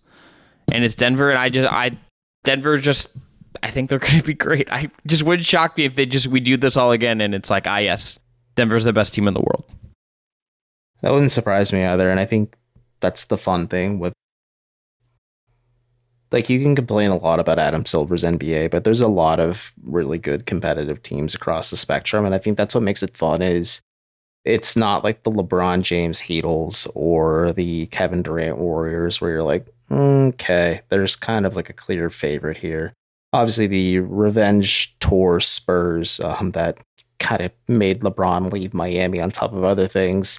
and 0.71 0.85
it's 0.85 0.95
Denver. 0.95 1.31
And 1.31 1.39
I 1.39 1.49
just 1.49 1.73
I 1.73 1.99
Denver 2.45 2.79
just 2.79 3.11
I 3.63 3.71
think 3.71 3.89
they're 3.89 3.99
going 3.99 4.19
to 4.19 4.25
be 4.25 4.35
great. 4.35 4.71
I 4.71 4.91
just 5.07 5.23
wouldn't 5.23 5.47
shock 5.47 5.77
me 5.77 5.85
if 5.85 5.95
they 5.95 6.07
just 6.07 6.27
we 6.27 6.41
do 6.41 6.57
this 6.57 6.77
all 6.77 6.93
again, 6.93 7.21
and 7.21 7.35
it's 7.35 7.51
like 7.51 7.67
ah 7.67 7.79
yes, 7.79 8.19
Denver's 8.57 8.85
the 8.85 8.93
best 8.93 9.15
team 9.15 9.27
in 9.27 9.35
the 9.35 9.41
world. 9.41 9.65
That 11.03 11.13
wouldn't 11.13 11.33
surprise 11.33 11.73
me 11.73 11.85
either. 11.85 12.11
And 12.11 12.19
I 12.19 12.25
think 12.25 12.57
that's 13.01 13.27
the 13.27 13.37
fun 13.37 13.69
thing 13.69 13.99
with 13.99 14.13
like 16.37 16.51
you 16.51 16.61
can 16.61 16.77
complain 16.77 17.11
a 17.11 17.17
lot 17.17 17.41
about 17.41 17.59
Adam 17.59 17.87
Silver's 17.87 18.23
NBA, 18.23 18.71
but 18.71 18.85
there's 18.85 19.01
a 19.01 19.09
lot 19.09 19.41
of 19.41 19.73
really 19.85 20.19
good 20.19 20.45
competitive 20.45 21.03
teams 21.03 21.35
across 21.35 21.71
the 21.71 21.79
spectrum. 21.79 22.27
And 22.27 22.35
I 22.35 22.39
think 22.39 22.59
that's 22.59 22.75
what 22.75 22.85
makes 22.85 23.03
it 23.03 23.17
fun 23.17 23.41
is 23.41 23.81
it's 24.45 24.77
not 24.77 25.03
like 25.03 25.23
the 25.23 25.31
LeBron 25.31 25.81
James 25.81 26.21
Heatles 26.21 26.87
or 26.95 27.53
the 27.53 27.87
Kevin 27.87 28.23
Durant 28.23 28.59
Warriors 28.59 29.19
where 29.19 29.31
you're 29.31 29.43
like, 29.43 29.67
okay, 29.91 30.83
there's 30.91 31.17
kind 31.17 31.47
of 31.47 31.57
like 31.57 31.71
a 31.71 31.73
clear 31.73 32.11
favorite 32.11 32.59
here. 32.59 32.93
Obviously, 33.33 33.67
the 33.67 34.01
revenge 34.01 34.95
tour 35.01 35.41
Spurs 35.41 36.21
um, 36.21 36.51
that 36.51 36.77
kind 37.19 37.41
of 37.41 37.53
made 37.67 38.03
LeBron 38.03 38.53
leave 38.53 38.75
Miami 38.75 39.23
on 39.23 39.31
top 39.31 39.55
of 39.55 39.65
other 39.65 39.89
things 39.89 40.39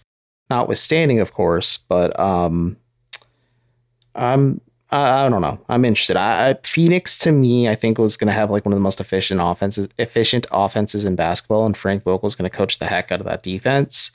notwithstanding, 0.51 1.19
of 1.19 1.33
course. 1.33 1.75
But 1.75 2.17
um, 2.19 2.77
I'm 4.13 4.61
I, 4.89 5.25
I 5.25 5.29
don't 5.29 5.41
know. 5.41 5.59
I'm 5.67 5.85
interested. 5.85 6.15
I, 6.15 6.49
I 6.49 6.53
Phoenix 6.63 7.17
to 7.19 7.31
me, 7.31 7.67
I 7.67 7.75
think 7.75 7.97
was 7.97 8.17
going 8.17 8.27
to 8.27 8.33
have 8.33 8.49
like 8.49 8.65
one 8.65 8.73
of 8.73 8.77
the 8.77 8.83
most 8.83 8.99
efficient 8.99 9.41
offenses, 9.43 9.89
efficient 9.97 10.47
offenses 10.51 11.05
in 11.05 11.15
basketball, 11.15 11.65
and 11.65 11.75
Frank 11.75 12.03
Vogel's 12.03 12.35
going 12.35 12.49
to 12.49 12.55
coach 12.55 12.79
the 12.79 12.85
heck 12.85 13.11
out 13.11 13.19
of 13.19 13.25
that 13.25 13.43
defense. 13.43 14.11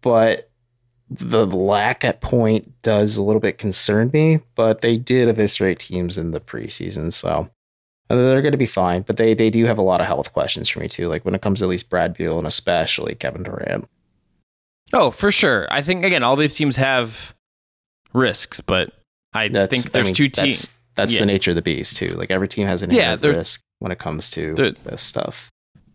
But 0.00 0.50
the 1.10 1.46
lack 1.46 2.04
at 2.04 2.20
point 2.20 2.72
does 2.82 3.16
a 3.16 3.22
little 3.22 3.40
bit 3.40 3.58
concern 3.58 4.10
me. 4.12 4.40
But 4.54 4.80
they 4.80 4.96
did 4.96 5.28
eviscerate 5.28 5.78
teams 5.78 6.18
in 6.18 6.32
the 6.32 6.40
preseason, 6.40 7.12
so 7.12 7.48
uh, 8.10 8.16
they're 8.16 8.42
going 8.42 8.52
to 8.52 8.58
be 8.58 8.66
fine. 8.66 9.02
But 9.02 9.16
they 9.16 9.34
they 9.34 9.50
do 9.50 9.64
have 9.66 9.78
a 9.78 9.82
lot 9.82 10.00
of 10.00 10.06
health 10.06 10.32
questions 10.32 10.68
for 10.68 10.80
me 10.80 10.88
too. 10.88 11.08
Like 11.08 11.24
when 11.24 11.34
it 11.34 11.42
comes 11.42 11.60
to 11.60 11.66
at 11.66 11.70
least 11.70 11.90
Brad 11.90 12.14
Beal 12.14 12.38
and 12.38 12.46
especially 12.46 13.14
Kevin 13.14 13.44
Durant. 13.44 13.88
Oh, 14.92 15.10
for 15.10 15.30
sure. 15.30 15.66
I 15.70 15.82
think 15.82 16.04
again, 16.04 16.22
all 16.22 16.36
these 16.36 16.54
teams 16.54 16.76
have 16.76 17.34
risks, 18.12 18.60
but 18.60 18.92
I 19.34 19.48
That's, 19.48 19.70
think 19.70 19.92
there's 19.92 20.06
I 20.06 20.08
mean, 20.08 20.14
two 20.14 20.28
That's, 20.28 20.38
teams. 20.40 20.74
that's 20.94 21.12
Yeah. 21.14 21.20
the 21.20 21.26
nature 21.26 21.50
of 21.50 21.56
the 21.56 21.62
beast 21.62 21.96
too. 21.96 22.08
Like 22.10 22.30
every 22.30 22.48
team 22.48 22.66
has 22.66 22.82
an 22.82 22.90
Yeah, 22.92 23.14
inherent 23.14 23.36
risk 23.38 23.62
when 23.80 23.90
it 23.92 23.98
comes 23.98 24.30
to 24.30 24.54
there- 24.54 24.70
this 24.72 25.02
stuff. 25.02 25.50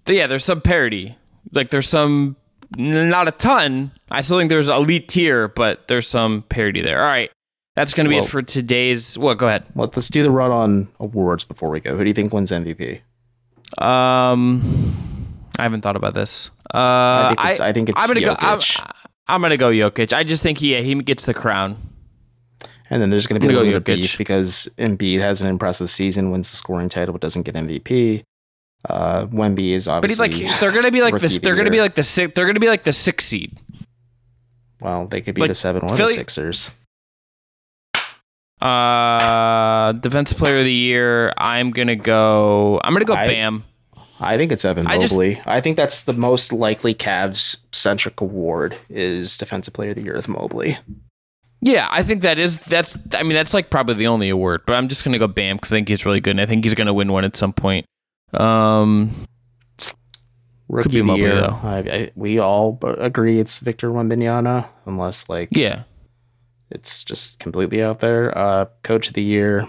Yeah, 0.07 0.27
there's 0.27 0.43
some 0.45 0.59
parity. 0.61 1.15
Like 1.53 1.69
there's 1.69 1.87
some, 1.87 2.35
not 2.77 3.27
a 3.27 3.31
ton. 3.31 3.91
I 4.11 4.21
still 4.21 4.37
think 4.39 4.49
there's 4.49 4.67
elite 4.69 5.07
tier, 5.07 5.47
but 5.47 5.87
there's 5.87 6.07
some 6.07 6.41
parity 6.49 6.81
there. 6.81 6.99
All 6.99 7.05
right, 7.07 7.31
that's 7.75 7.93
going 7.93 8.05
to 8.05 8.09
be 8.09 8.15
Well- 8.15 8.25
it 8.25 8.29
for 8.29 8.41
today's. 8.41 9.17
What? 9.17 9.37
Go 9.37 9.47
ahead. 9.47 9.63
Let, 9.75 9.95
let's 9.95 10.09
do 10.09 10.21
the 10.23 10.31
run 10.31 10.51
on 10.51 10.87
awards 10.99 11.45
before 11.45 11.69
we 11.69 11.79
go. 11.79 11.95
Who 11.95 12.03
do 12.03 12.07
you 12.09 12.13
think 12.13 12.33
wins 12.33 12.51
MVP? 12.51 12.99
Um, 13.77 14.95
I 15.57 15.63
haven't 15.63 15.81
thought 15.81 15.95
about 15.95 16.13
this. 16.13 16.49
Uh, 16.73 17.33
I 17.35 17.35
think 17.37 17.49
it's 17.51 17.59
I, 17.59 17.71
think 17.71 17.89
it's 17.89 18.01
I'm 18.01 18.07
gonna 18.07 18.19
Jokic. 18.21 18.77
go. 18.77 18.83
I'm, 18.87 18.91
I'm 19.27 19.41
gonna 19.41 19.57
go 19.57 19.69
Jokic. 19.71 20.11
I 20.13 20.23
just 20.23 20.43
think 20.43 20.57
he 20.57 20.81
he 20.81 20.95
gets 20.95 21.25
the 21.25 21.33
crown. 21.33 21.77
And 22.89 23.01
then 23.01 23.09
there's 23.09 23.27
going 23.27 23.39
to 23.39 23.47
be 23.47 23.53
a 23.53 23.57
little 23.57 23.71
bit 23.71 23.75
of 23.77 23.83
beef 23.83 24.17
because 24.17 24.69
Embiid 24.77 25.19
has 25.19 25.41
an 25.41 25.47
impressive 25.47 25.89
season, 25.89 26.31
wins 26.31 26.49
the 26.51 26.57
scoring 26.57 26.89
title, 26.89 27.13
but 27.13 27.21
doesn't 27.21 27.43
get 27.43 27.55
MVP. 27.55 28.23
Uh, 28.89 29.25
Wemby 29.27 29.71
is 29.71 29.87
obviously, 29.87 30.27
But 30.27 30.33
he's 30.35 30.43
like 30.49 30.59
they're 30.61 30.71
gonna 30.71 30.89
be 30.91 31.01
like 31.01 31.19
this. 31.19 31.33
the 31.33 31.39
They're 31.39 31.55
gonna 31.55 31.69
be 31.69 31.81
like 31.81 31.95
the 31.95 32.03
six. 32.03 32.33
They're 32.33 32.45
gonna 32.45 32.59
be 32.61 32.69
like 32.69 32.83
the 32.83 32.93
six 32.93 33.25
seed. 33.25 33.57
well, 34.79 35.05
they 35.07 35.19
could 35.21 35.35
be 35.35 35.41
like, 35.41 35.49
the 35.49 35.55
seven 35.55 35.83
or 35.83 35.89
Philly- 35.95 36.13
the 36.13 36.19
Sixers. 36.19 36.71
Uh, 38.61 39.93
defensive 39.93 40.37
player 40.37 40.59
of 40.59 40.65
the 40.65 40.73
year. 40.73 41.31
I'm 41.37 41.71
gonna 41.71 41.95
go. 41.95 42.79
I'm 42.83 42.93
gonna 42.93 43.05
go 43.05 43.13
I- 43.15 43.27
Bam. 43.27 43.63
I 44.21 44.37
think 44.37 44.51
it's 44.51 44.65
Evan 44.65 44.85
I 44.85 44.97
just- 44.97 45.13
Mobley. 45.13 45.41
I 45.45 45.61
think 45.61 45.77
that's 45.77 46.01
the 46.03 46.11
most 46.13 46.51
likely 46.51 46.93
Cavs 46.93 47.57
centric 47.71 48.19
award 48.19 48.75
is 48.89 49.37
Defensive 49.37 49.73
Player 49.73 49.91
of 49.91 49.95
the 49.95 50.01
Year 50.03 50.15
with 50.15 50.27
Mobley. 50.27 50.77
Yeah, 51.61 51.87
I 51.91 52.03
think 52.03 52.21
that 52.21 52.39
is 52.39 52.57
that's. 52.59 52.97
I 53.13 53.23
mean, 53.23 53.33
that's 53.33 53.53
like 53.53 53.69
probably 53.69 53.95
the 53.95 54.07
only 54.07 54.29
award. 54.29 54.61
But 54.65 54.73
I'm 54.73 54.87
just 54.87 55.03
gonna 55.03 55.19
go 55.19 55.27
Bam 55.27 55.57
because 55.57 55.71
I 55.73 55.77
think 55.77 55.89
he's 55.89 56.05
really 56.05 56.21
good, 56.21 56.31
and 56.31 56.41
I 56.41 56.45
think 56.45 56.63
he's 56.63 56.73
gonna 56.73 56.93
win 56.93 57.11
one 57.11 57.25
at 57.25 57.35
some 57.35 57.51
point. 57.53 57.85
Um, 58.33 59.11
Rookie 60.69 60.89
be 60.89 60.99
of 60.99 61.03
the 61.05 61.07
Mobley, 61.07 61.23
year. 61.23 61.35
though. 61.35 61.59
I, 61.63 61.77
I, 61.79 62.11
we 62.15 62.39
all 62.39 62.79
agree 62.83 63.39
it's 63.39 63.57
Victor 63.59 63.89
Wembanyama, 63.89 64.67
unless 64.85 65.27
like 65.27 65.49
yeah, 65.51 65.83
it's 66.69 67.03
just 67.03 67.39
completely 67.39 67.83
out 67.83 67.99
there. 67.99 68.37
Uh, 68.37 68.65
Coach 68.83 69.09
of 69.09 69.15
the 69.15 69.23
year. 69.23 69.67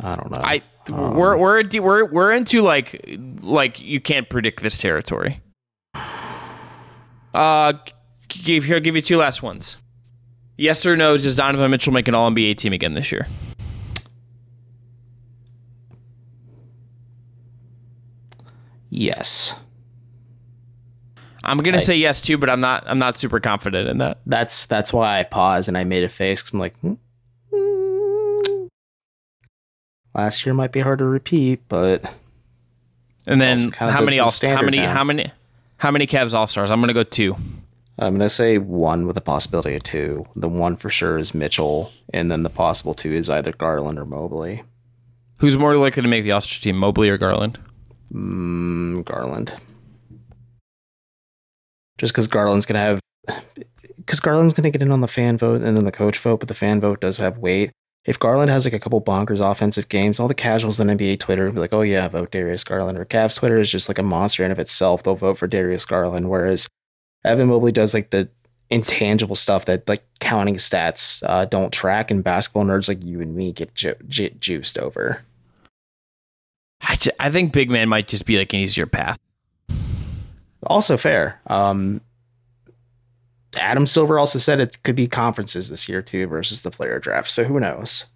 I 0.00 0.16
don't 0.16 0.30
know. 0.30 0.40
I 0.42 0.62
Um, 0.90 1.14
we're 1.14 1.36
we're 1.36 1.62
de- 1.62 1.80
we're 1.80 2.06
we're 2.06 2.32
into 2.32 2.62
like 2.62 3.04
like 3.40 3.80
you 3.80 4.00
can't 4.00 4.28
predict 4.28 4.62
this 4.62 4.78
territory. 4.78 5.42
Uh, 7.34 7.72
give 8.28 8.64
here. 8.64 8.76
I'll 8.76 8.80
give 8.80 8.96
you 8.96 9.02
two 9.02 9.18
last 9.18 9.42
ones. 9.42 9.76
Yes 10.58 10.84
or 10.84 10.96
no? 10.96 11.16
Does 11.16 11.36
Donovan 11.36 11.70
Mitchell 11.70 11.92
make 11.92 12.08
an 12.08 12.14
All 12.14 12.30
NBA 12.30 12.56
team 12.58 12.72
again 12.72 12.92
this 12.94 13.10
year? 13.12 13.26
yes. 18.90 19.54
I'm 21.44 21.58
gonna 21.58 21.76
I- 21.78 21.80
say 21.80 21.96
yes 21.96 22.20
too, 22.20 22.36
but 22.36 22.50
I'm 22.50 22.60
not. 22.60 22.84
I'm 22.86 22.98
not 22.98 23.16
super 23.16 23.40
confident 23.40 23.88
in 23.88 23.98
that. 23.98 24.18
That's 24.26 24.66
that's 24.66 24.92
why 24.92 25.18
I 25.20 25.22
paused 25.24 25.68
and 25.68 25.78
I 25.78 25.84
made 25.84 26.02
a 26.04 26.08
face 26.08 26.42
because 26.42 26.52
I'm 26.52 26.58
like, 26.60 26.76
hmm, 26.80 26.94
hmm. 27.54 28.66
last 30.14 30.44
year 30.44 30.54
might 30.54 30.72
be 30.72 30.80
hard 30.80 30.98
to 30.98 31.04
repeat, 31.04 31.62
but 31.68 32.04
And 33.26 33.40
then 33.40 33.58
also 33.58 33.70
kind 33.70 33.88
of 33.88 33.94
how 33.94 34.02
many 34.04 34.18
all? 34.18 34.30
How 34.42 34.62
many? 34.62 34.78
now. 34.78 34.92
How 34.92 35.04
many? 35.04 35.32
How 35.78 35.90
many 35.90 36.06
Cavs 36.06 36.34
All 36.34 36.46
Stars? 36.48 36.70
I'm 36.70 36.80
gonna 36.80 36.92
go 36.92 37.04
two. 37.04 37.36
I'm 37.98 38.14
gonna 38.14 38.30
say 38.30 38.58
one 38.58 39.06
with 39.06 39.16
a 39.16 39.20
possibility 39.20 39.74
of 39.74 39.82
two. 39.82 40.24
The 40.36 40.48
one 40.48 40.76
for 40.76 40.88
sure 40.88 41.18
is 41.18 41.34
Mitchell, 41.34 41.90
and 42.14 42.30
then 42.30 42.44
the 42.44 42.50
possible 42.50 42.94
two 42.94 43.12
is 43.12 43.28
either 43.28 43.52
Garland 43.52 43.98
or 43.98 44.04
Mobley. 44.04 44.62
Who's 45.40 45.58
more 45.58 45.76
likely 45.76 46.02
to 46.02 46.08
make 46.08 46.24
the 46.24 46.40
Star 46.40 46.60
team, 46.60 46.76
Mobley 46.76 47.08
or 47.08 47.18
Garland? 47.18 47.58
Mm, 48.12 49.04
Garland. 49.04 49.52
Just 51.98 52.12
because 52.12 52.28
Garland's 52.28 52.66
gonna 52.66 52.78
have, 52.78 53.00
because 53.96 54.20
Garland's 54.20 54.52
gonna 54.52 54.70
get 54.70 54.82
in 54.82 54.92
on 54.92 55.00
the 55.00 55.08
fan 55.08 55.36
vote 55.36 55.62
and 55.62 55.76
then 55.76 55.84
the 55.84 55.90
coach 55.92 56.18
vote, 56.18 56.38
but 56.38 56.48
the 56.48 56.54
fan 56.54 56.80
vote 56.80 57.00
does 57.00 57.18
have 57.18 57.38
weight. 57.38 57.72
If 58.04 58.18
Garland 58.20 58.50
has 58.50 58.64
like 58.64 58.74
a 58.74 58.78
couple 58.78 59.00
bonkers 59.02 59.40
offensive 59.40 59.88
games, 59.88 60.20
all 60.20 60.28
the 60.28 60.34
casuals 60.34 60.78
on 60.78 60.86
NBA 60.86 61.18
Twitter 61.18 61.46
will 61.46 61.54
be 61.54 61.60
like, 61.60 61.72
"Oh 61.72 61.82
yeah, 61.82 62.06
vote 62.06 62.30
Darius 62.30 62.62
Garland." 62.62 62.96
Or 62.96 63.04
Cavs 63.04 63.38
Twitter 63.38 63.58
is 63.58 63.70
just 63.70 63.88
like 63.88 63.98
a 63.98 64.04
monster 64.04 64.44
in 64.44 64.52
of 64.52 64.60
itself. 64.60 65.02
They'll 65.02 65.16
vote 65.16 65.36
for 65.36 65.48
Darius 65.48 65.84
Garland, 65.84 66.30
whereas 66.30 66.68
Evan 67.24 67.48
Mobley 67.48 67.72
does 67.72 67.94
like 67.94 68.10
the 68.10 68.28
intangible 68.70 69.34
stuff 69.34 69.64
that 69.64 69.88
like 69.88 70.02
counting 70.20 70.56
stats 70.56 71.22
uh, 71.26 71.44
don't 71.46 71.72
track, 71.72 72.10
and 72.10 72.22
basketball 72.24 72.64
nerds 72.64 72.88
like 72.88 73.02
you 73.04 73.20
and 73.20 73.34
me 73.34 73.52
get 73.52 73.74
ju- 73.74 73.94
ju- 74.08 74.30
juiced 74.40 74.78
over. 74.78 75.22
I, 76.80 76.94
ju- 76.96 77.10
I 77.18 77.30
think 77.30 77.52
big 77.52 77.70
man 77.70 77.88
might 77.88 78.06
just 78.08 78.24
be 78.26 78.38
like 78.38 78.52
an 78.52 78.60
easier 78.60 78.86
path. 78.86 79.18
Also 80.64 80.96
fair. 80.96 81.40
Um, 81.46 82.00
Adam 83.58 83.86
Silver 83.86 84.18
also 84.18 84.38
said 84.38 84.60
it 84.60 84.82
could 84.82 84.96
be 84.96 85.06
conferences 85.08 85.70
this 85.70 85.88
year 85.88 86.02
too 86.02 86.26
versus 86.26 86.62
the 86.62 86.70
player 86.70 86.98
draft. 86.98 87.30
So 87.30 87.44
who 87.44 87.58
knows? 87.58 88.06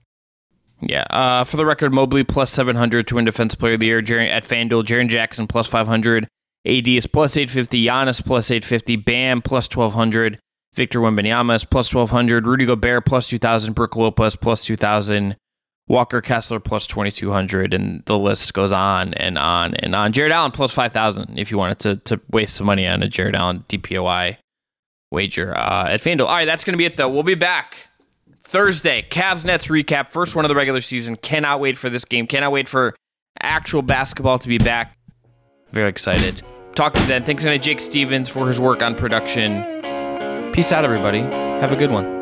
Yeah. 0.80 1.04
Uh, 1.10 1.44
for 1.44 1.56
the 1.56 1.64
record, 1.64 1.92
Mobley 1.94 2.24
plus 2.24 2.50
700 2.50 3.06
to 3.08 3.14
win 3.14 3.24
Defensive 3.24 3.58
Player 3.58 3.74
of 3.74 3.80
the 3.80 3.86
Year 3.86 4.02
Jaren, 4.02 4.28
at 4.28 4.44
FanDuel. 4.44 4.84
Jaren 4.84 5.08
Jackson 5.08 5.46
plus 5.46 5.68
500. 5.68 6.26
AD 6.66 6.88
is 6.88 7.07
plus 7.07 7.37
850. 7.37 7.85
Giannis 7.87 8.25
plus 8.25 8.51
850. 8.51 8.96
Bam 8.96 9.42
plus 9.42 9.68
1200. 9.68 10.38
Victor 10.75 11.01
Wembanyama 11.01 11.57
is 11.57 11.64
plus 11.64 11.92
1200. 11.92 12.46
Rudy 12.46 12.66
Gobert 12.66 13.05
plus 13.05 13.29
2000. 13.29 13.75
Brook 13.75 13.96
Lopez 13.96 14.37
plus 14.37 14.64
2000. 14.64 15.37
Walker 15.88 16.20
Kessler 16.20 16.61
plus 16.61 16.87
2200 16.87 17.75
and 17.75 18.05
the 18.07 18.16
list 18.18 18.55
goes 18.55 18.72
on 18.72 19.14
and 19.14 19.37
on 19.37 19.75
and 19.75 19.94
on. 19.94 20.12
Jarrett 20.12 20.33
Allen 20.33 20.53
plus 20.53 20.72
5000 20.72 21.38
if 21.38 21.51
you 21.51 21.59
wanted 21.59 21.79
to 21.81 21.96
to 21.96 22.20
waste 22.31 22.55
some 22.55 22.66
money 22.66 22.87
on 22.87 23.03
a 23.03 23.09
Jarrett 23.09 23.35
Allen 23.35 23.64
DPOY 23.68 24.37
wager 25.11 25.55
uh, 25.57 25.88
at 25.90 26.01
FanDuel. 26.01 26.27
All 26.27 26.29
right, 26.29 26.44
that's 26.44 26.64
going 26.64 26.72
to 26.72 26.79
be 26.79 26.85
it 26.85 26.96
though. 26.96 27.09
We'll 27.09 27.25
be 27.25 27.35
back 27.35 27.88
Thursday. 28.42 29.05
Cavs 29.11 29.44
Nets 29.44 29.66
recap, 29.66 30.11
first 30.11 30.37
one 30.37 30.44
of 30.44 30.48
the 30.48 30.55
regular 30.55 30.81
season. 30.81 31.16
Cannot 31.16 31.61
wait 31.61 31.77
for 31.77 31.90
this 31.90 32.05
game. 32.05 32.27
Cannot 32.27 32.53
wait 32.53 32.68
for 32.68 32.94
actual 33.40 33.83
basketball 33.83 34.38
to 34.38 34.48
be 34.48 34.59
back. 34.59 34.96
Very 35.72 35.88
excited. 35.88 36.42
Talk 36.74 36.94
to 36.94 37.00
you 37.00 37.06
then. 37.06 37.24
Thanks 37.24 37.42
again 37.42 37.52
to 37.52 37.58
Jake 37.58 37.80
Stephens 37.80 38.28
for 38.28 38.46
his 38.48 38.58
work 38.58 38.82
on 38.82 38.94
production. 38.94 39.62
Peace 40.52 40.72
out, 40.72 40.85
everybody. 40.85 41.20
Have 41.20 41.72
a 41.72 41.76
good 41.76 41.90
one. 41.90 42.21